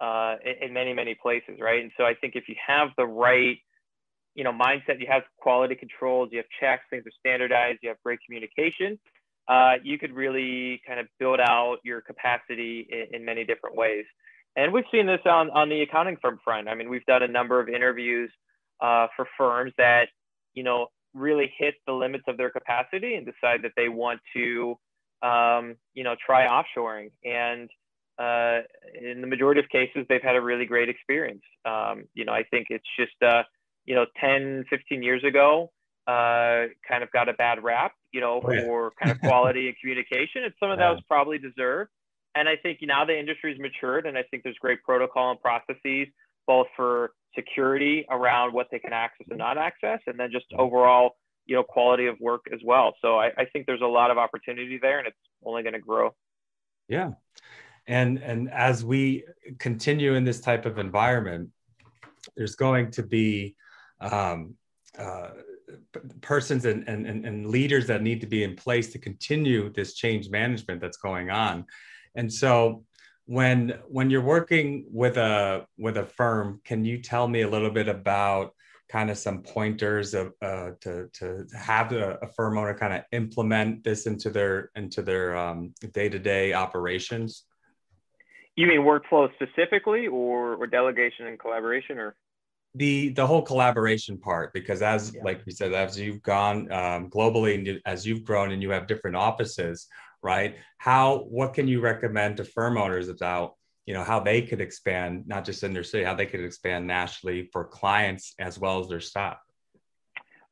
uh, 0.01 0.37
in, 0.61 0.73
many 0.73 0.93
many 0.93 1.15
places, 1.15 1.59
right? 1.61 1.83
And 1.83 1.93
so 1.97 2.05
I 2.05 2.15
think 2.15 2.35
if 2.37 2.49
you 2.49 2.57
have 2.67 2.89
the 2.97 3.07
right 3.07 3.59
you 4.35 4.45
know 4.45 4.53
mindset, 4.53 5.01
you 5.01 5.07
have 5.11 5.23
quality 5.39 5.75
controls, 5.75 6.31
you 6.33 6.39
have 6.39 6.47
checks, 6.61 6.85
things 6.91 7.05
are 7.07 7.13
standardized, 7.19 7.81
you 7.83 7.89
have 7.89 7.99
great 8.05 8.21
communication. 8.25 8.99
Uh, 9.49 9.75
you 9.83 9.99
could 9.99 10.13
really 10.13 10.81
kind 10.87 11.01
of 11.01 11.07
build 11.19 11.41
out 11.41 11.79
your 11.83 12.01
capacity 12.01 12.87
in, 12.89 13.17
in, 13.17 13.25
many 13.25 13.45
different 13.45 13.75
ways. 13.75 14.05
And 14.55 14.73
we've 14.73 14.85
seen 14.93 15.07
this 15.07 15.21
on, 15.25 15.51
on 15.51 15.69
the 15.69 15.81
accounting 15.83 16.19
firm 16.23 16.39
front. 16.45 16.69
I 16.69 16.77
mean, 16.77 16.89
we've 16.89 17.05
done 17.07 17.25
a 17.25 17.29
number 17.29 17.59
of 17.59 17.69
interviews 17.69 18.31
uh, 18.81 19.09
for 19.17 19.27
firms 19.37 19.73
that, 19.77 20.07
you 20.55 20.63
know, 20.63 20.89
really 21.15 21.53
hit 21.59 21.75
the 21.87 21.93
limits 21.93 22.25
of 22.29 22.37
their 22.37 22.51
capacity 22.51 23.15
and 23.15 23.27
decide 23.27 23.63
that 23.63 23.73
they 23.77 23.89
want 23.89 24.21
to, 24.37 24.77
um, 25.23 25.75
you 25.95 26.05
know, 26.05 26.15
try 26.25 26.47
offshoring. 26.47 27.11
And 27.25 27.69
uh, 28.21 28.61
in 29.01 29.23
the 29.23 29.27
majority 29.27 29.61
of 29.61 29.69
cases, 29.71 30.05
they've 30.09 30.23
had 30.23 30.37
a 30.37 30.41
really 30.41 30.67
great 30.67 30.91
experience. 30.91 31.43
Um, 31.65 32.05
you 32.13 32.27
know, 32.27 32.33
I 32.33 32.43
think 32.51 32.67
it's 32.69 32.85
just, 32.99 33.15
uh, 33.23 33.45
you 33.87 33.95
know, 33.95 34.05
10, 34.21 34.67
15 34.69 35.03
years 35.03 35.25
ago, 35.25 35.71
uh, 36.07 36.69
kind 36.87 37.03
of 37.03 37.11
got 37.13 37.31
a 37.31 37.33
bad 37.33 37.65
rap, 37.65 37.93
you 38.13 38.21
know, 38.21 38.43
oh, 38.45 38.53
yeah. 38.53 38.65
for 38.65 38.93
kind 39.03 39.11
of 39.11 39.21
quality 39.21 39.69
and 39.69 39.77
communication. 39.81 40.45
And 40.45 40.53
some 40.61 40.71
of 40.71 40.79
that 40.79 40.91
was 40.91 41.03
probably 41.09 41.39
deserved. 41.39 41.91
And 42.35 42.47
I 42.47 42.57
think 42.63 42.79
now 42.83 43.07
the 43.07 43.19
industry's 43.19 43.59
matured, 43.59 44.07
and 44.07 44.19
I 44.19 44.23
think 44.31 44.43
there's 44.43 44.59
great 44.61 44.83
protocol 44.83 45.31
and 45.31 45.41
processes, 45.41 46.09
both 46.47 46.67
for 46.77 47.13
security 47.35 48.05
around 48.11 48.53
what 48.53 48.67
they 48.71 48.79
can 48.79 48.93
access 48.93 49.27
and 49.31 49.39
not 49.39 49.57
access, 49.57 50.01
and 50.07 50.21
then 50.21 50.31
just 50.31 50.47
overall, 50.59 51.13
you 51.47 51.57
know, 51.57 51.63
quality 51.63 52.07
of 52.07 52.17
work 52.21 52.43
as 52.53 52.61
well. 52.65 52.95
So 53.01 53.19
I, 53.19 53.31
I 53.39 53.45
think 53.53 53.67
there's 53.67 53.81
a 53.81 53.87
lot 53.87 54.11
of 54.11 54.19
opportunity 54.19 54.79
there, 54.81 54.99
and 54.99 55.09
it's 55.09 55.17
only 55.45 55.63
going 55.63 55.73
to 55.73 55.81
grow. 55.81 56.15
Yeah 56.87 57.13
and 57.91 58.19
and 58.19 58.51
as 58.51 58.85
we 58.85 59.25
continue 59.59 60.15
in 60.15 60.25
this 60.25 60.41
type 60.41 60.65
of 60.65 60.79
environment 60.79 61.51
there's 62.37 62.55
going 62.55 62.91
to 62.91 63.03
be 63.03 63.57
um, 64.01 64.55
uh, 64.99 65.31
persons 66.21 66.65
and, 66.65 66.87
and, 66.89 67.07
and 67.07 67.47
leaders 67.47 67.87
that 67.87 68.03
need 68.03 68.21
to 68.21 68.27
be 68.27 68.45
in 68.45 68.57
place 68.57 68.93
to 68.93 68.99
continue 68.99 69.73
this 69.73 69.95
change 69.95 70.29
management 70.29 70.81
that's 70.81 70.97
going 70.97 71.31
on. 71.31 71.65
And 72.15 72.33
so 72.33 72.85
when 73.27 73.79
when 73.89 74.11
you're 74.11 74.21
working 74.23 74.85
with 74.91 75.17
a 75.17 75.65
with 75.79 75.97
a 75.99 76.05
firm 76.05 76.61
can 76.65 76.85
you 76.85 76.99
tell 76.99 77.29
me 77.29 77.43
a 77.43 77.49
little 77.49 77.71
bit 77.71 77.87
about 77.87 78.53
kind 78.89 79.09
of 79.09 79.17
some 79.17 79.41
pointers 79.43 80.15
of 80.15 80.33
uh, 80.43 80.71
to 80.81 81.09
to 81.13 81.47
have 81.57 81.93
a, 81.93 82.19
a, 82.23 82.27
firm 82.27 82.59
owner 82.59 82.75
kind 82.75 82.93
of 82.93 83.03
implement 83.13 83.85
this 83.85 84.07
into 84.07 84.31
their 84.31 84.71
into 84.75 85.01
their 85.01 85.37
um, 85.37 85.73
day-to-day 85.93 86.53
operations 86.55 87.45
you 88.57 88.67
mean 88.67 88.81
workflow 88.81 89.29
specifically, 89.35 90.07
or 90.07 90.55
or 90.55 90.67
delegation 90.67 91.27
and 91.27 91.39
collaboration, 91.39 91.99
or 91.99 92.15
the 92.75 93.11
the 93.11 93.27
whole 93.27 93.43
collaboration 93.43 94.19
part? 94.19 94.53
Because 94.53 94.83
as 94.83 95.13
yeah. 95.15 95.23
like 95.25 95.43
we 95.47 95.53
said, 95.53 95.73
as 95.73 95.99
you've 95.99 96.23
gone 96.23 96.71
um, 96.73 97.11
globally 97.11 97.55
and 97.55 97.81
as 97.87 98.07
you've 98.07 98.25
grown 98.25 98.51
and 98.53 98.63
you 98.63 98.71
have 98.71 98.87
different 98.87 99.17
offices, 99.17 99.87
right? 100.23 100.57
How 100.79 101.19
what 101.19 101.55
can 101.55 101.69
you 101.69 101.81
recommend 101.81 102.37
to 102.39 102.45
firm 102.45 102.77
owners 102.77 103.09
about 103.09 103.55
you 103.87 103.95
know 103.95 104.05
how 104.05 104.21
they 104.21 104.43
could 104.43 104.61
expand 104.61 105.27
not 105.27 105.45
just 105.45 105.63
in 105.63 105.73
their 105.73 105.85
city, 105.85 106.05
how 106.05 106.15
they 106.15 106.27
could 106.27 106.45
expand 106.45 106.87
nationally 106.87 107.49
for 107.53 107.65
clients 107.65 108.35
as 108.39 108.59
well 108.59 108.81
as 108.81 108.89
their 108.89 109.01
staff? 109.01 109.39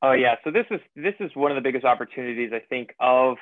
Oh 0.02 0.12
yeah, 0.12 0.36
so 0.44 0.50
this 0.50 0.66
is 0.70 0.80
this 0.96 1.14
is 1.20 1.30
one 1.34 1.50
of 1.50 1.56
the 1.56 1.60
biggest 1.60 1.84
opportunities 1.84 2.52
I 2.52 2.60
think 2.68 2.94
of 3.00 3.36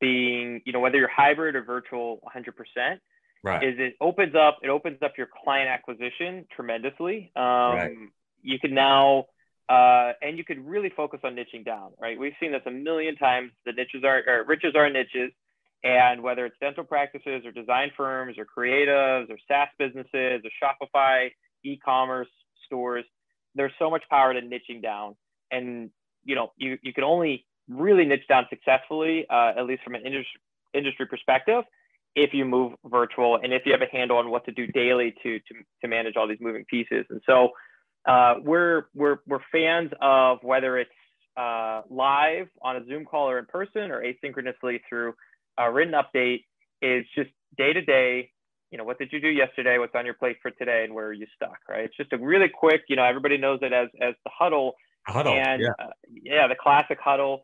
being 0.00 0.60
you 0.64 0.72
know 0.72 0.80
whether 0.80 0.98
you're 0.98 1.08
hybrid 1.08 1.56
or 1.56 1.62
virtual 1.62 2.18
100 2.22 2.54
percent 2.56 3.00
right. 3.42 3.62
is 3.62 3.74
it 3.78 3.96
opens 4.00 4.34
up 4.34 4.58
it 4.62 4.68
opens 4.68 4.98
up 5.02 5.12
your 5.16 5.28
client 5.44 5.68
acquisition 5.68 6.46
tremendously. 6.54 7.30
Um, 7.36 7.42
right. 7.44 7.96
You 8.42 8.58
can 8.58 8.74
now 8.74 9.26
uh, 9.68 10.12
and 10.20 10.36
you 10.36 10.44
could 10.44 10.66
really 10.66 10.90
focus 10.96 11.20
on 11.22 11.36
niching 11.36 11.64
down. 11.64 11.92
Right, 12.00 12.18
we've 12.18 12.32
seen 12.40 12.52
this 12.52 12.62
a 12.66 12.70
million 12.70 13.16
times. 13.16 13.52
The 13.64 13.72
niches 13.72 14.02
are 14.04 14.22
or 14.26 14.44
riches 14.44 14.74
are 14.74 14.90
niches, 14.90 15.32
and 15.84 16.22
whether 16.22 16.44
it's 16.46 16.56
dental 16.60 16.84
practices 16.84 17.44
or 17.44 17.52
design 17.52 17.90
firms 17.96 18.36
or 18.36 18.44
creatives 18.44 19.30
or 19.30 19.38
SaaS 19.48 19.68
businesses 19.78 20.42
or 20.44 20.50
Shopify 20.62 21.30
e-commerce 21.64 22.28
stores, 22.66 23.04
there's 23.54 23.72
so 23.78 23.90
much 23.90 24.02
power 24.10 24.32
to 24.32 24.40
niching 24.40 24.82
down. 24.82 25.14
And 25.50 25.90
you 26.24 26.34
know, 26.34 26.52
you 26.56 26.78
you 26.82 26.92
can 26.92 27.04
only 27.04 27.46
really 27.68 28.04
niche 28.04 28.26
down 28.28 28.46
successfully, 28.50 29.26
uh, 29.30 29.52
at 29.56 29.66
least 29.66 29.82
from 29.84 29.94
an 29.94 30.02
industry 30.04 30.40
industry 30.74 31.06
perspective, 31.06 31.64
if 32.14 32.34
you 32.34 32.44
move 32.44 32.72
virtual 32.84 33.38
and 33.42 33.52
if 33.52 33.62
you 33.64 33.72
have 33.72 33.82
a 33.82 33.96
handle 33.96 34.18
on 34.18 34.30
what 34.30 34.44
to 34.44 34.52
do 34.52 34.66
daily 34.66 35.14
to 35.22 35.38
to, 35.38 35.54
to 35.82 35.88
manage 35.88 36.16
all 36.16 36.26
these 36.26 36.40
moving 36.40 36.64
pieces. 36.64 37.04
And 37.10 37.20
so 37.26 37.50
uh, 38.06 38.34
we're 38.42 38.86
we're 38.94 39.18
we're 39.26 39.40
fans 39.52 39.90
of 40.00 40.38
whether 40.42 40.78
it's 40.78 40.90
uh, 41.36 41.82
live 41.88 42.48
on 42.62 42.76
a 42.76 42.84
Zoom 42.86 43.04
call 43.04 43.28
or 43.30 43.38
in 43.38 43.46
person 43.46 43.90
or 43.90 44.02
asynchronously 44.02 44.80
through 44.88 45.14
a 45.58 45.70
written 45.70 45.94
update 45.94 46.44
is 46.82 47.04
just 47.14 47.30
day 47.56 47.72
to 47.72 47.82
day. 47.82 48.30
You 48.70 48.78
know, 48.78 48.84
what 48.84 48.98
did 48.98 49.12
you 49.12 49.20
do 49.20 49.28
yesterday? 49.28 49.78
What's 49.78 49.94
on 49.96 50.04
your 50.04 50.14
plate 50.14 50.36
for 50.40 50.50
today, 50.52 50.84
and 50.84 50.94
where 50.94 51.06
are 51.06 51.12
you 51.12 51.26
stuck? 51.34 51.58
Right? 51.68 51.84
It's 51.84 51.96
just 51.96 52.12
a 52.12 52.18
really 52.18 52.48
quick. 52.48 52.82
You 52.88 52.96
know, 52.96 53.04
everybody 53.04 53.36
knows 53.36 53.58
it 53.62 53.72
as 53.72 53.88
as 54.00 54.14
the 54.24 54.30
huddle. 54.32 54.74
Huddle. 55.06 55.32
And 55.32 55.62
yeah. 55.62 55.68
Uh, 55.78 55.90
yeah, 56.22 56.46
the 56.46 56.54
classic 56.54 56.98
huddle. 57.02 57.42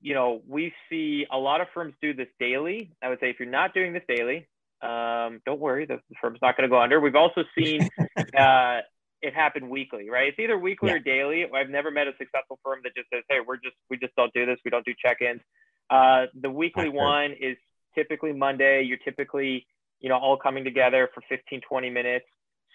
You 0.00 0.14
know, 0.14 0.42
we 0.48 0.72
see 0.88 1.26
a 1.30 1.38
lot 1.38 1.60
of 1.60 1.68
firms 1.74 1.94
do 2.00 2.14
this 2.14 2.28
daily. 2.38 2.90
I 3.02 3.08
would 3.08 3.20
say 3.20 3.30
if 3.30 3.36
you're 3.38 3.50
not 3.50 3.74
doing 3.74 3.92
this 3.92 4.02
daily, 4.08 4.48
um, 4.82 5.40
don't 5.44 5.60
worry, 5.60 5.86
the, 5.86 5.96
the 6.08 6.16
firm's 6.20 6.38
not 6.40 6.56
going 6.56 6.68
to 6.68 6.72
go 6.72 6.80
under. 6.80 7.00
We've 7.00 7.14
also 7.14 7.44
seen 7.58 7.88
uh, 8.38 8.80
it 9.22 9.34
happen 9.34 9.68
weekly, 9.68 10.08
right? 10.08 10.28
It's 10.28 10.38
either 10.38 10.58
weekly 10.58 10.88
yeah. 10.88 10.96
or 10.96 10.98
daily. 10.98 11.44
I've 11.54 11.68
never 11.68 11.90
met 11.90 12.06
a 12.06 12.12
successful 12.18 12.58
firm 12.64 12.80
that 12.84 12.94
just 12.96 13.08
says, 13.12 13.22
"Hey, 13.28 13.38
we're 13.46 13.56
just 13.56 13.76
we 13.90 13.98
just 13.98 14.14
don't 14.16 14.32
do 14.32 14.46
this. 14.46 14.58
We 14.64 14.70
don't 14.70 14.84
do 14.84 14.94
check-ins." 15.04 15.40
Uh, 15.90 16.26
the 16.40 16.50
weekly 16.50 16.88
one 16.88 17.32
is 17.32 17.56
typically 17.94 18.32
Monday. 18.32 18.82
You're 18.82 18.98
typically 18.98 19.66
you 20.00 20.08
know 20.08 20.16
all 20.16 20.36
coming 20.36 20.64
together 20.64 21.10
for 21.14 21.22
15, 21.28 21.60
20 21.68 21.90
minutes, 21.90 22.24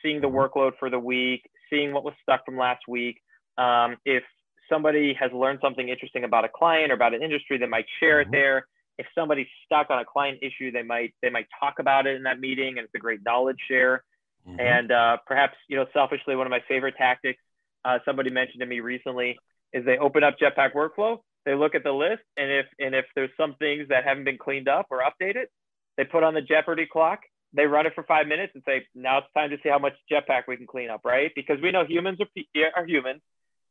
seeing 0.04 0.22
the 0.22 0.28
mm-hmm. 0.28 0.38
workload 0.38 0.74
for 0.80 0.90
the 0.90 1.00
week, 1.00 1.42
seeing 1.70 1.94
what 1.94 2.04
was 2.04 2.14
stuck 2.22 2.46
from 2.46 2.58
last 2.58 2.84
week. 2.88 3.18
Um, 3.58 3.98
if 4.06 4.24
somebody 4.70 5.14
has 5.20 5.32
learned 5.32 5.60
something 5.62 5.88
interesting 5.90 6.24
about 6.24 6.46
a 6.46 6.50
client 6.50 6.92
or 6.92 6.96
about 6.96 7.14
an 7.14 7.24
industry, 7.24 7.58
they 7.58 7.68
might 7.68 7.86
share 8.00 8.22
mm-hmm. 8.22 8.34
it 8.34 8.38
there. 8.38 8.68
If 8.98 9.08
somebody's 9.14 9.48
stuck 9.66 9.90
on 9.90 10.00
a 10.00 10.06
client 10.06 10.40
issue, 10.42 10.72
they 10.72 10.84
might 10.84 11.14
they 11.22 11.30
might 11.30 11.48
talk 11.60 11.80
about 11.80 12.08
it 12.08 12.16
in 12.16 12.24
that 12.24 12.40
meeting, 12.40 12.78
and 12.78 12.86
it's 12.86 12.96
a 12.96 13.00
great 13.00 13.20
knowledge 13.26 13.60
share. 13.68 14.04
Mm-hmm. 14.48 14.60
And 14.60 14.92
uh, 14.92 15.18
perhaps, 15.26 15.56
you 15.68 15.76
know, 15.76 15.86
selfishly, 15.94 16.36
one 16.36 16.48
of 16.48 16.52
my 16.52 16.64
favorite 16.68 16.96
tactics, 16.98 17.42
uh, 17.84 18.00
somebody 18.06 18.30
mentioned 18.30 18.62
to 18.62 18.66
me 18.66 18.80
recently, 18.80 19.38
is 19.74 19.84
they 19.86 19.98
open 19.98 20.24
up 20.24 20.36
Jetpack 20.40 20.74
Workflow, 20.74 21.20
they 21.46 21.56
look 21.56 21.76
at 21.76 21.84
the 21.84 21.92
list, 21.92 22.24
and 22.38 22.50
if 22.52 22.66
and 22.80 22.96
if 22.96 23.06
there's 23.16 23.32
some 23.38 23.56
things 23.56 23.90
that 23.90 24.04
haven't 24.06 24.24
been 24.24 24.38
cleaned 24.38 24.70
up 24.70 24.88
or 24.90 25.02
updated, 25.02 25.46
they 25.98 26.06
put 26.06 26.24
on 26.24 26.34
the 26.34 26.42
Jeopardy 26.42 26.88
clock, 26.92 27.20
they 27.54 27.66
run 27.66 27.86
it 27.86 27.94
for 27.96 28.04
five 28.04 28.28
minutes, 28.28 28.54
and 28.56 28.64
say, 28.66 28.86
now 28.96 29.20
it's 29.20 29.28
time 29.36 29.50
to 29.50 29.58
see 29.62 29.70
how 29.70 29.80
much 29.80 29.94
Jetpack 30.12 30.44
we 30.48 30.58
can 30.58 30.68
clean 30.68 30.90
up, 30.90 31.02
right? 31.04 31.32
Because 31.36 31.58
we 31.62 31.72
know 31.72 31.86
humans 31.86 32.20
are, 32.22 32.28
are 32.76 32.86
humans. 32.86 33.22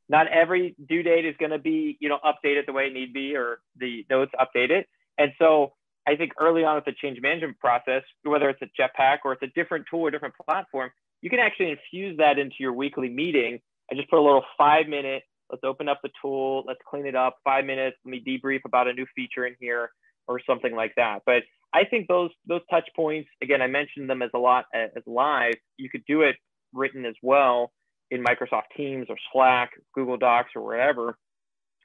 Not 0.09 0.29
every 0.29 0.75
due 0.89 1.03
date 1.03 1.25
is 1.25 1.35
going 1.39 1.51
to 1.51 1.59
be, 1.59 1.97
you 2.01 2.09
know, 2.09 2.19
updated 2.25 2.67
the 2.67 2.73
way 2.73 2.87
it 2.87 2.93
need 2.93 3.13
be 3.13 3.37
or 3.37 3.61
the 3.79 4.05
notes 4.11 4.33
updated. 4.39 4.85
And 5.19 5.33
so 5.39 5.73
I 6.07 6.17
think 6.17 6.33
early 6.39 6.65
on 6.65 6.75
with 6.77 6.85
the 6.85 6.93
change 6.93 7.19
management 7.21 7.59
process, 7.59 8.03
whether 8.23 8.51
it's 8.51 8.61
a 8.63 8.69
Jetpack 8.81 9.19
or 9.25 9.33
it's 9.33 9.43
a 9.43 9.49
different 9.55 9.87
tool 9.91 10.01
or 10.01 10.11
different 10.11 10.35
platform, 10.45 10.91
you 11.23 11.31
can 11.31 11.39
actually 11.39 11.71
infuse 11.71 12.19
that 12.19 12.39
into 12.39 12.57
your 12.59 12.75
weekly 12.75 13.09
meeting. 13.09 13.61
I 13.91 13.95
just 13.95 14.11
put 14.11 14.19
a 14.19 14.23
little 14.23 14.45
five 14.59 14.89
minute, 14.89 15.23
let's 15.51 15.65
open 15.65 15.89
up 15.89 16.01
the 16.03 16.11
tool, 16.21 16.65
let's 16.67 16.81
clean 16.89 17.07
it 17.07 17.15
up, 17.15 17.39
five 17.45 17.65
minutes, 17.65 17.97
let 18.05 18.11
me 18.11 18.23
debrief 18.27 18.61
about 18.67 18.89
a 18.89 18.93
new 18.93 19.07
feature 19.17 19.47
in 19.47 19.55
here 19.59 19.91
or 20.29 20.41
something 20.47 20.75
like 20.75 20.93
that. 20.97 21.23
But 21.25 21.45
I 21.73 21.85
think 21.85 22.09
those 22.09 22.31
those 22.47 22.61
touch 22.71 22.89
points, 22.95 23.29
again, 23.43 23.63
I 23.63 23.67
mentioned 23.67 24.09
them 24.11 24.21
as 24.21 24.31
a 24.35 24.39
lot 24.39 24.67
as 24.75 24.91
live. 25.07 25.55
You 25.79 25.89
could 25.89 26.05
do 26.07 26.23
it 26.23 26.37
written 26.75 27.07
as 27.07 27.15
well 27.23 27.73
in 28.15 28.25
Microsoft 28.25 28.75
Teams 28.77 29.07
or 29.09 29.17
Slack, 29.33 29.73
Google 29.95 30.17
Docs 30.17 30.51
or 30.57 30.63
wherever. 30.63 31.11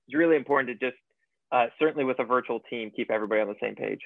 It's 0.07 0.15
really 0.15 0.35
important 0.35 0.79
to 0.79 0.85
just 0.85 0.99
uh, 1.51 1.67
certainly 1.79 2.05
with 2.05 2.19
a 2.19 2.23
virtual 2.23 2.59
team, 2.69 2.91
keep 2.95 3.09
everybody 3.11 3.41
on 3.41 3.47
the 3.47 3.55
same 3.61 3.75
page. 3.75 4.01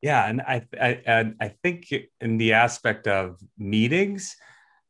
Yeah, 0.00 0.26
and 0.26 0.40
I, 0.40 0.66
I 0.80 1.02
and 1.04 1.36
I 1.40 1.48
think 1.62 1.92
in 2.20 2.38
the 2.38 2.54
aspect 2.54 3.06
of 3.06 3.38
meetings, 3.58 4.36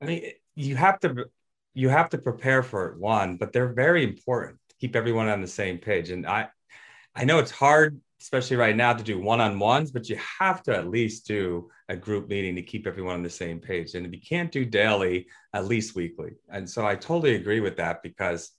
I 0.01 0.05
mean, 0.05 0.25
you 0.55 0.77
have 0.77 1.01
to 1.01 1.27
you 1.75 1.89
have 1.89 2.11
to 2.11 2.19
prepare 2.19 2.63
for 2.63 2.89
it 2.89 2.99
one, 2.99 3.37
but 3.37 3.53
they're 3.53 3.73
very 3.73 4.05
important 4.05 4.59
to 4.69 4.77
keep 4.77 4.95
everyone 4.95 5.29
on 5.29 5.41
the 5.41 5.49
same 5.49 5.79
page. 5.79 6.11
And 6.11 6.27
I 6.27 6.49
I 7.15 7.25
know 7.25 7.41
it's 7.41 7.51
hard, 7.51 8.01
especially 8.21 8.57
right 8.57 8.77
now, 8.77 8.93
to 8.93 9.03
do 9.03 9.19
one-on-ones, 9.19 9.91
but 9.91 10.09
you 10.09 10.19
have 10.39 10.63
to 10.65 10.77
at 10.77 10.89
least 10.89 11.27
do 11.27 11.71
a 11.89 11.97
group 11.97 12.29
meeting 12.29 12.55
to 12.57 12.63
keep 12.63 12.87
everyone 12.87 13.15
on 13.15 13.23
the 13.23 13.31
same 13.31 13.59
page. 13.59 13.95
And 13.95 14.05
if 14.05 14.13
you 14.13 14.21
can't 14.21 14.53
do 14.53 14.65
daily, 14.65 15.27
at 15.55 15.67
least 15.67 15.95
weekly. 15.95 16.33
And 16.49 16.69
so 16.69 16.87
I 16.87 16.97
totally 16.97 17.35
agree 17.37 17.61
with 17.61 17.77
that 17.79 18.03
because 18.03 18.53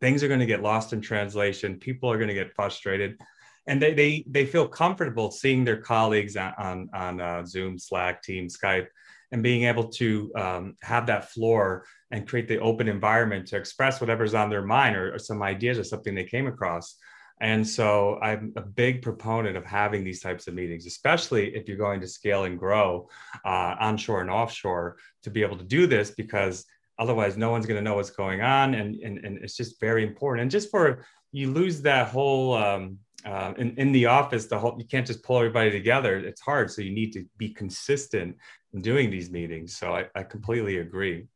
things 0.00 0.22
are 0.22 0.28
going 0.28 0.40
to 0.40 0.46
get 0.46 0.62
lost 0.62 0.92
in 0.92 1.00
translation 1.00 1.76
people 1.76 2.10
are 2.10 2.18
going 2.18 2.28
to 2.28 2.34
get 2.34 2.54
frustrated 2.54 3.20
and 3.66 3.80
they 3.80 3.94
they, 3.94 4.24
they 4.28 4.46
feel 4.46 4.68
comfortable 4.68 5.30
seeing 5.30 5.64
their 5.64 5.80
colleagues 5.80 6.36
on 6.36 6.88
on, 6.92 7.20
uh, 7.20 7.44
zoom 7.44 7.78
slack 7.78 8.22
team 8.22 8.48
skype 8.48 8.86
and 9.32 9.42
being 9.42 9.64
able 9.64 9.88
to 9.88 10.32
um, 10.36 10.76
have 10.82 11.06
that 11.06 11.30
floor 11.30 11.84
and 12.12 12.28
create 12.28 12.46
the 12.46 12.60
open 12.60 12.88
environment 12.88 13.48
to 13.48 13.56
express 13.56 14.00
whatever's 14.00 14.34
on 14.34 14.50
their 14.50 14.64
mind 14.64 14.94
or, 14.94 15.14
or 15.14 15.18
some 15.18 15.42
ideas 15.42 15.78
or 15.78 15.84
something 15.84 16.14
they 16.14 16.24
came 16.24 16.46
across 16.46 16.96
and 17.40 17.66
so 17.66 18.18
I'm 18.22 18.52
a 18.56 18.62
big 18.62 19.02
proponent 19.02 19.56
of 19.56 19.64
having 19.64 20.04
these 20.04 20.20
types 20.20 20.46
of 20.46 20.54
meetings, 20.54 20.86
especially 20.86 21.54
if 21.54 21.68
you're 21.68 21.76
going 21.76 22.00
to 22.00 22.08
scale 22.08 22.44
and 22.44 22.58
grow 22.58 23.08
uh, 23.44 23.76
onshore 23.78 24.22
and 24.22 24.30
offshore 24.30 24.96
to 25.22 25.30
be 25.30 25.42
able 25.42 25.58
to 25.58 25.64
do 25.64 25.86
this 25.86 26.10
because 26.12 26.64
otherwise 26.98 27.36
no 27.36 27.50
one's 27.50 27.66
going 27.66 27.76
to 27.76 27.82
know 27.82 27.96
what's 27.96 28.10
going 28.10 28.40
on 28.40 28.74
and, 28.74 28.94
and 28.96 29.18
and 29.24 29.38
it's 29.38 29.56
just 29.56 29.78
very 29.80 30.02
important. 30.02 30.42
And 30.42 30.50
just 30.50 30.70
for 30.70 31.04
you 31.30 31.50
lose 31.50 31.82
that 31.82 32.08
whole 32.08 32.54
um, 32.54 32.98
uh, 33.26 33.52
in, 33.58 33.76
in 33.76 33.92
the 33.92 34.06
office 34.06 34.46
the 34.46 34.58
whole 34.58 34.76
you 34.78 34.86
can't 34.86 35.06
just 35.06 35.22
pull 35.22 35.36
everybody 35.36 35.70
together. 35.70 36.16
It's 36.16 36.40
hard 36.40 36.70
so 36.70 36.80
you 36.80 36.92
need 36.92 37.12
to 37.12 37.26
be 37.36 37.50
consistent 37.50 38.34
in 38.72 38.80
doing 38.80 39.10
these 39.10 39.30
meetings. 39.30 39.76
So 39.76 39.94
i, 39.94 40.06
I 40.14 40.22
completely 40.22 40.78
agree. 40.78 41.26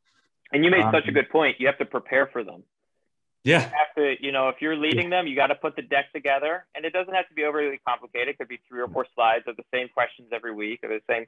And 0.53 0.65
you 0.65 0.71
made 0.71 0.83
um, 0.83 0.93
such 0.95 1.05
a 1.05 1.09
um, 1.09 1.15
good 1.15 1.29
point. 1.29 1.57
You 1.61 1.67
have 1.67 1.79
to 1.79 1.85
prepare 1.85 2.27
for 2.27 2.43
them 2.43 2.63
yeah. 3.45 3.65
You 3.65 3.77
have 3.77 3.95
to 3.97 4.15
you 4.25 4.33
know 4.33 4.49
if 4.49 4.57
you're 4.61 4.77
leading 4.77 5.11
them 5.11 5.27
you 5.27 5.37
got 5.37 5.49
to 5.49 5.55
put 5.55 5.77
the 5.77 5.83
deck 5.83 6.13
together. 6.13 6.67
And 6.75 6.85
it 6.85 6.93
doesn't 6.93 7.15
have 7.15 7.29
to 7.29 7.35
be 7.35 7.45
overly 7.45 7.81
complicated. 7.87 8.29
It 8.29 8.39
could 8.39 8.49
be 8.49 8.61
three 8.69 8.81
or 8.81 8.89
four 8.89 9.07
slides 9.15 9.45
of 9.47 9.57
the 9.57 9.65
same 9.73 9.89
questions 9.89 10.29
every 10.33 10.55
week 10.55 10.81
or 10.83 10.89
the 10.89 11.01
same 11.09 11.27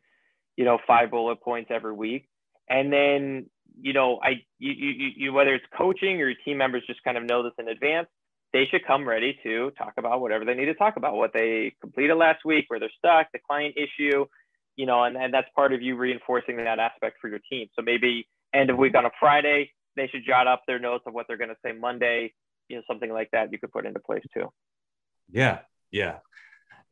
you 0.57 0.65
know 0.65 0.79
five 0.87 1.11
bullet 1.11 1.41
points 1.41 1.71
every 1.73 1.93
week. 1.93 2.29
And 2.69 2.93
then 2.93 3.47
you 3.81 3.93
know, 3.93 4.19
I 4.23 4.43
you, 4.59 4.73
you, 4.73 5.11
you 5.17 5.33
whether 5.33 5.55
it's 5.55 5.65
coaching 5.77 6.21
or 6.21 6.29
your 6.29 6.35
team 6.45 6.59
members 6.59 6.83
just 6.87 7.03
kind 7.03 7.17
of 7.17 7.25
know 7.25 7.43
this 7.43 7.53
in 7.59 7.69
advance, 7.69 8.09
they 8.53 8.67
should 8.71 8.87
come 8.87 9.09
ready 9.09 9.39
to 9.43 9.71
talk 9.79 9.95
about 9.97 10.21
whatever 10.21 10.45
they 10.45 10.55
need 10.55 10.67
to 10.67 10.75
talk 10.75 10.97
about, 10.97 11.15
what 11.15 11.33
they 11.33 11.75
completed 11.81 12.15
last 12.15 12.45
week, 12.45 12.67
where 12.69 12.79
they're 12.79 12.91
stuck, 12.99 13.29
the 13.33 13.39
client 13.39 13.75
issue, 13.77 14.27
you 14.77 14.87
know, 14.87 15.05
and, 15.05 15.17
and 15.17 15.33
that's 15.33 15.49
part 15.55 15.73
of 15.73 15.81
you 15.83 15.97
reinforcing 15.97 16.57
that 16.57 16.79
aspect 16.79 17.17
for 17.21 17.29
your 17.29 17.41
team. 17.51 17.69
So 17.75 17.83
maybe 17.83 18.29
end 18.55 18.71
of 18.71 18.77
week 18.77 18.95
on 18.95 19.07
a 19.07 19.11
Friday, 19.19 19.73
they 19.97 20.09
should 20.09 20.25
jot 20.27 20.47
up 20.47 20.63
their 20.67 20.79
notes 20.79 21.05
of 21.07 21.15
what 21.15 21.27
they're 21.29 21.37
going 21.37 21.51
to 21.51 21.57
say 21.65 21.73
Monday, 21.73 22.33
you 22.69 22.77
know, 22.77 22.83
something 22.87 23.13
like 23.13 23.31
that 23.33 23.53
you 23.53 23.59
could 23.59 23.73
put 23.73 23.87
into 23.87 24.01
place 24.01 24.25
too. 24.35 24.51
Yeah, 25.31 25.61
yeah. 25.91 26.19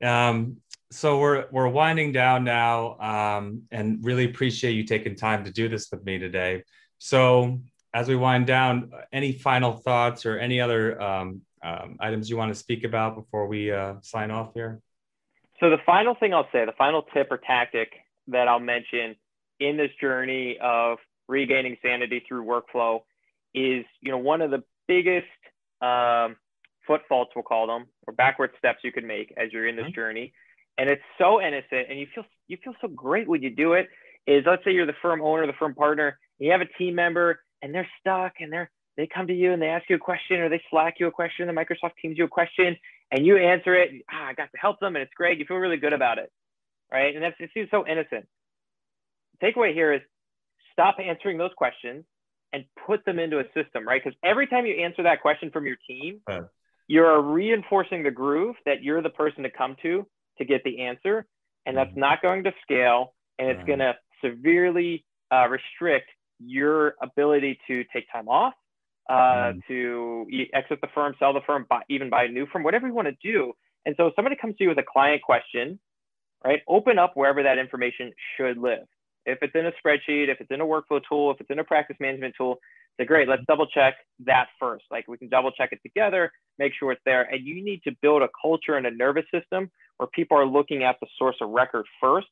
Um, 0.03 0.59
so 0.91 1.19
we're 1.19 1.47
we're 1.53 1.69
winding 1.69 2.13
down 2.13 2.45
now, 2.45 2.99
um, 2.99 3.63
and 3.71 4.05
really 4.05 4.25
appreciate 4.25 4.73
you 4.73 4.85
taking 4.85 5.15
time 5.15 5.45
to 5.45 5.51
do 5.51 5.69
this 5.69 5.89
with 5.91 6.05
me 6.05 6.19
today. 6.19 6.65
So 6.99 7.61
as 7.95 8.09
we 8.09 8.17
wind 8.17 8.47
down, 8.47 8.91
any 9.13 9.33
final 9.33 9.73
thoughts 9.73 10.27
or 10.27 10.39
any 10.39 10.61
other 10.61 11.01
um, 11.01 11.43
um, 11.63 11.97
items 12.01 12.31
you 12.31 12.37
want 12.37 12.53
to 12.53 12.59
speak 12.59 12.85
about 12.85 13.17
before 13.17 13.47
we 13.47 13.71
uh, 13.71 13.95
sign 14.03 14.31
off 14.31 14.55
here? 14.55 14.81
So 15.59 15.71
the 15.71 15.79
final 15.85 16.15
thing 16.15 16.33
I'll 16.33 16.49
say, 16.53 16.65
the 16.65 16.73
final 16.79 17.03
tip 17.15 17.29
or 17.31 17.39
tactic 17.39 17.93
that 18.29 18.49
I'll 18.49 18.61
mention 18.61 19.17
in 19.59 19.77
this 19.77 19.91
journey 20.01 20.57
of 20.63 20.99
regaining 21.31 21.77
sanity 21.83 22.23
through 22.27 22.45
workflow 22.45 23.01
is, 23.55 23.85
you 24.01 24.11
know, 24.11 24.19
one 24.19 24.43
of 24.43 24.51
the 24.51 24.63
biggest 24.87 25.27
um, 25.81 26.37
foot 26.87 27.03
faults, 27.09 27.33
we'll 27.35 27.43
call 27.43 27.67
them, 27.67 27.87
or 28.07 28.13
backward 28.13 28.51
steps 28.59 28.81
you 28.85 28.93
could 28.93 29.05
make 29.05 29.33
as 29.37 29.53
you're 29.53 29.67
in 29.67 29.77
this 29.77 29.87
mm-hmm. 29.87 29.95
journey. 29.95 30.33
And 30.79 30.91
it's 30.91 31.03
so 31.19 31.41
innocent 31.41 31.89
and 31.91 31.99
you 31.99 32.07
feel 32.15 32.25
you 32.49 32.57
feel 32.63 32.75
so 32.81 32.89
great 32.89 33.29
when 33.29 33.43
you 33.43 33.51
do 33.51 33.75
it 33.75 33.89
is 34.27 34.45
let's 34.47 34.65
say 34.65 34.71
you're 34.71 34.87
the 34.87 34.95
firm 35.03 35.21
owner 35.21 35.47
the 35.47 35.53
firm 35.59 35.75
partner 35.75 36.19
you 36.39 36.51
have 36.53 36.63
a 36.63 36.67
team 36.79 36.95
member 36.95 37.41
and 37.61 37.75
they're 37.75 37.89
stuck 38.01 38.35
and 38.41 38.51
they're 38.51 38.71
they 38.97 39.07
come 39.07 39.27
to 39.27 39.35
you 39.35 39.53
and 39.53 39.61
they 39.61 39.67
ask 39.67 39.91
you 39.91 39.97
a 39.97 39.99
question 39.99 40.41
or 40.41 40.49
they 40.49 40.63
slack 40.71 40.95
you 40.99 41.07
a 41.07 41.11
question 41.11 41.47
the 41.47 41.53
microsoft 41.53 41.93
teams 42.01 42.17
you 42.17 42.25
a 42.25 42.29
question 42.29 42.77
and 43.11 43.27
you 43.27 43.37
answer 43.37 43.75
it 43.75 43.91
ah, 44.11 44.29
i 44.29 44.33
got 44.33 44.51
to 44.53 44.59
help 44.59 44.81
them 44.81 44.97
and 44.97 45.03
it's 45.03 45.13
great. 45.15 45.39
You 45.39 45.45
feel 45.45 45.59
really 45.59 45.77
good 45.77 45.93
about 45.93 46.17
it 46.19 46.33
right? 46.91 47.15
And 47.15 47.23
that's 47.23 47.37
it 47.39 47.51
seems 47.55 47.69
so 47.71 47.87
innocent. 47.87 48.27
Takeaway 49.43 49.73
here 49.73 49.93
is 49.93 50.01
stop 50.73 50.97
answering 51.01 51.39
those 51.39 51.53
questions 51.57 52.05
and 52.53 52.65
put 52.87 53.05
them 53.05 53.19
into 53.19 53.39
a 53.39 53.45
system 53.55 53.87
right 53.87 54.03
because 54.03 54.19
every 54.25 54.47
time 54.47 54.67
you 54.67 54.75
answer 54.75 55.03
that 55.03 55.21
question 55.23 55.51
from 55.51 55.67
your 55.67 55.77
team 55.87 56.21
uh, 56.31 56.41
you're 56.91 57.23
reinforcing 57.23 58.03
the 58.03 58.11
groove 58.11 58.57
that 58.67 58.83
you're 58.83 59.01
the 59.01 59.11
person 59.11 59.45
to 59.45 59.51
come 59.51 59.77
to 59.81 60.05
to 60.39 60.45
get 60.45 60.65
the 60.65 60.81
answer, 60.81 61.25
and 61.65 61.77
that's 61.77 61.91
mm-hmm. 61.91 62.01
not 62.01 62.21
going 62.21 62.43
to 62.43 62.53
scale, 62.63 63.15
and 63.39 63.49
it's 63.49 63.65
going 63.65 63.79
to 63.79 63.95
severely 64.25 65.05
uh, 65.33 65.47
restrict 65.47 66.09
your 66.41 66.95
ability 67.01 67.61
to 67.69 67.85
take 67.93 68.11
time 68.13 68.29
off, 68.29 68.55
uh, 69.09 69.53
mm. 69.53 69.61
to 69.69 70.27
exit 70.53 70.81
the 70.81 70.89
firm, 70.93 71.15
sell 71.21 71.33
the 71.33 71.43
firm, 71.47 71.65
buy, 71.71 71.83
even 71.89 72.11
buy 72.11 72.25
a 72.25 72.29
new 72.29 72.45
firm, 72.47 72.65
whatever 72.65 72.89
you 72.89 72.95
want 72.95 73.07
to 73.07 73.17
do. 73.23 73.53
And 73.87 73.95
so, 73.97 74.09
if 74.09 74.15
somebody 74.17 74.35
comes 74.35 74.57
to 74.57 74.65
you 74.65 74.71
with 74.71 74.79
a 74.79 74.83
client 74.83 75.23
question, 75.23 75.79
right? 76.45 76.61
Open 76.67 76.99
up 76.99 77.13
wherever 77.15 77.45
that 77.45 77.59
information 77.59 78.13
should 78.37 78.59
live. 78.59 78.89
If 79.27 79.39
it's 79.43 79.55
in 79.55 79.67
a 79.67 79.73
spreadsheet, 79.73 80.29
if 80.29 80.41
it's 80.41 80.51
in 80.51 80.61
a 80.61 80.67
workflow 80.67 81.01
tool, 81.09 81.31
if 81.31 81.41
it's 81.41 81.51
in 81.51 81.59
a 81.59 81.65
practice 81.65 81.97
management 82.01 82.35
tool, 82.37 82.59
Say, 83.01 83.07
great, 83.07 83.29
let's 83.29 83.43
double 83.49 83.67
check 83.67 83.95
that 84.27 84.49
first. 84.59 84.85
Like 84.91 85.09
we 85.09 85.17
can 85.17 85.31
double 85.31 85.51
check 85.53 85.71
it 85.73 85.81
together, 85.83 86.31
make 86.59 86.73
sure 86.79 86.93
it's 86.93 87.01
there. 87.07 87.23
And 87.23 87.47
you 87.47 87.65
need 87.65 87.83
to 87.85 87.93
build 88.03 88.23
a 88.23 88.29
culture 88.41 88.75
and 88.75 88.87
a 88.87 88.91
nervous 88.91 89.25
system 89.33 89.71
where 89.97 90.09
people 90.13 90.37
are 90.37 90.47
looking 90.47 90.85
at 90.85 90.97
the 91.01 91.07
source 91.19 91.37
of 91.41 91.49
record 91.49 91.87
first 91.99 92.27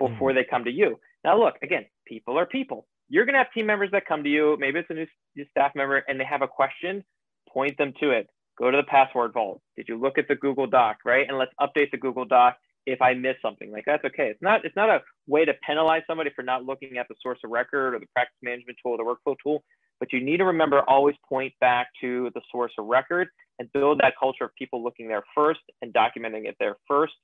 before 0.00 0.30
mm-hmm. 0.30 0.38
they 0.38 0.44
come 0.44 0.64
to 0.64 0.72
you. 0.72 0.98
Now, 1.24 1.38
look, 1.38 1.54
again, 1.62 1.84
people 2.04 2.36
are 2.36 2.46
people. 2.46 2.86
You're 3.08 3.26
going 3.26 3.34
to 3.34 3.38
have 3.38 3.52
team 3.52 3.66
members 3.66 3.90
that 3.92 4.06
come 4.06 4.24
to 4.24 4.28
you. 4.28 4.56
Maybe 4.58 4.80
it's 4.80 4.90
a 4.90 4.94
new, 4.94 5.06
new 5.36 5.44
staff 5.50 5.72
member 5.76 6.02
and 6.08 6.18
they 6.18 6.24
have 6.24 6.42
a 6.42 6.48
question, 6.48 7.04
point 7.48 7.78
them 7.78 7.92
to 8.00 8.10
it. 8.10 8.28
Go 8.58 8.72
to 8.72 8.76
the 8.76 8.82
password 8.82 9.32
vault. 9.32 9.60
Did 9.76 9.86
you 9.88 10.00
look 10.00 10.18
at 10.18 10.26
the 10.26 10.34
Google 10.34 10.66
Doc, 10.66 10.98
right? 11.04 11.28
And 11.28 11.38
let's 11.38 11.52
update 11.60 11.92
the 11.92 11.96
Google 11.96 12.24
Doc 12.24 12.56
if 12.88 13.02
I 13.02 13.14
miss 13.14 13.36
something. 13.42 13.70
Like 13.70 13.84
that's 13.86 14.04
okay. 14.04 14.28
It's 14.28 14.42
not 14.42 14.64
it's 14.64 14.76
not 14.76 14.88
a 14.88 15.02
way 15.26 15.44
to 15.44 15.54
penalize 15.66 16.02
somebody 16.06 16.30
for 16.34 16.42
not 16.42 16.64
looking 16.64 16.98
at 16.98 17.06
the 17.08 17.14
source 17.22 17.38
of 17.44 17.50
record 17.50 17.94
or 17.94 17.98
the 17.98 18.06
practice 18.14 18.36
management 18.42 18.78
tool 18.82 18.92
or 18.92 18.98
the 18.98 19.04
workflow 19.04 19.36
tool. 19.42 19.62
But 20.00 20.12
you 20.12 20.20
need 20.20 20.38
to 20.38 20.44
remember 20.44 20.82
always 20.88 21.16
point 21.28 21.52
back 21.60 21.88
to 22.00 22.30
the 22.34 22.40
source 22.52 22.72
of 22.78 22.86
record 22.86 23.28
and 23.58 23.68
build 23.72 24.00
that 24.00 24.14
culture 24.18 24.44
of 24.44 24.50
people 24.56 24.82
looking 24.82 25.08
there 25.08 25.24
first 25.34 25.60
and 25.82 25.92
documenting 25.92 26.46
it 26.46 26.56
there 26.60 26.76
first. 26.86 27.14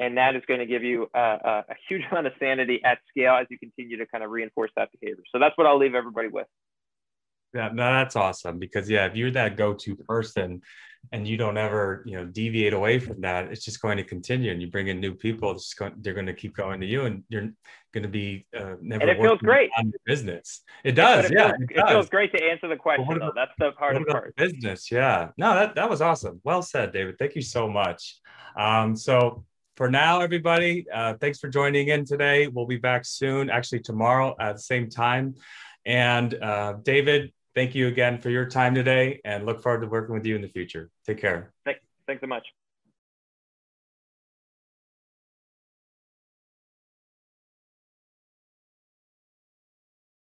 And 0.00 0.16
that 0.18 0.34
is 0.34 0.42
going 0.48 0.58
to 0.58 0.66
give 0.66 0.82
you 0.82 1.08
a, 1.14 1.20
a, 1.20 1.64
a 1.68 1.74
huge 1.88 2.02
amount 2.10 2.26
of 2.26 2.32
sanity 2.40 2.80
at 2.84 2.98
scale 3.08 3.34
as 3.34 3.46
you 3.50 3.58
continue 3.58 3.96
to 3.96 4.06
kind 4.06 4.24
of 4.24 4.30
reinforce 4.30 4.72
that 4.76 4.90
behavior. 5.00 5.22
So 5.32 5.38
that's 5.38 5.56
what 5.56 5.66
I'll 5.66 5.78
leave 5.78 5.94
everybody 5.94 6.28
with. 6.28 6.46
Yeah, 7.54 7.70
no, 7.72 7.84
that's 7.84 8.16
awesome 8.16 8.58
because 8.58 8.90
yeah, 8.90 9.06
if 9.06 9.14
you're 9.14 9.30
that 9.30 9.56
go-to 9.56 9.94
person 9.94 10.60
and 11.12 11.26
you 11.26 11.36
don't 11.36 11.56
ever, 11.56 12.02
you 12.06 12.16
know, 12.16 12.24
deviate 12.24 12.72
away 12.72 12.98
from 12.98 13.20
that, 13.20 13.46
it's 13.46 13.64
just 13.64 13.80
going 13.80 13.96
to 13.96 14.04
continue. 14.04 14.50
And 14.52 14.60
you 14.60 14.70
bring 14.70 14.88
in 14.88 15.00
new 15.00 15.14
people, 15.14 15.50
it's 15.52 15.74
going, 15.74 15.94
they're 15.98 16.14
going 16.14 16.26
to 16.26 16.34
keep 16.34 16.56
going 16.56 16.80
to 16.80 16.86
you, 16.86 17.06
and 17.06 17.22
you're 17.28 17.50
going 17.92 18.02
to 18.02 18.08
be 18.08 18.46
uh, 18.56 18.74
never. 18.80 19.02
And 19.02 19.10
it 19.10 19.20
feels 19.20 19.38
great 19.40 19.70
on 19.78 19.86
your 19.86 20.00
business. 20.06 20.62
It 20.84 20.92
does, 20.92 21.26
it 21.26 21.32
yeah. 21.32 21.48
Feels, 21.48 21.70
it, 21.70 21.76
it, 21.76 21.88
feels 21.88 22.08
great 22.08 22.32
to 22.32 22.42
answer 22.42 22.68
the 22.68 22.76
question. 22.76 23.04
About, 23.04 23.20
though. 23.20 23.32
That's 23.34 23.52
the 23.58 23.70
hardest 23.78 24.06
part. 24.08 24.34
Business, 24.36 24.90
yeah. 24.90 25.28
No, 25.36 25.54
that 25.54 25.74
that 25.74 25.88
was 25.88 26.00
awesome. 26.00 26.40
Well 26.44 26.62
said, 26.62 26.92
David. 26.92 27.16
Thank 27.18 27.34
you 27.34 27.42
so 27.42 27.68
much. 27.68 28.20
Um, 28.56 28.96
so 28.96 29.44
for 29.76 29.90
now, 29.90 30.20
everybody, 30.20 30.86
uh, 30.92 31.14
thanks 31.20 31.40
for 31.40 31.48
joining 31.48 31.88
in 31.88 32.04
today. 32.04 32.46
We'll 32.46 32.66
be 32.66 32.76
back 32.76 33.04
soon, 33.04 33.50
actually 33.50 33.80
tomorrow 33.80 34.36
at 34.38 34.54
the 34.54 34.62
same 34.62 34.88
time. 34.88 35.34
And 35.84 36.32
uh, 36.34 36.74
David, 36.82 37.32
thank 37.54 37.74
you 37.74 37.88
again 37.88 38.18
for 38.18 38.30
your 38.30 38.46
time 38.46 38.74
today 38.74 39.20
and 39.24 39.46
look 39.46 39.62
forward 39.62 39.80
to 39.80 39.86
working 39.86 40.14
with 40.14 40.26
you 40.26 40.36
in 40.36 40.42
the 40.42 40.48
future. 40.48 40.90
Take 41.06 41.20
care. 41.20 41.52
Thanks, 41.64 41.80
thanks 42.06 42.20
so 42.20 42.26
much. 42.26 42.46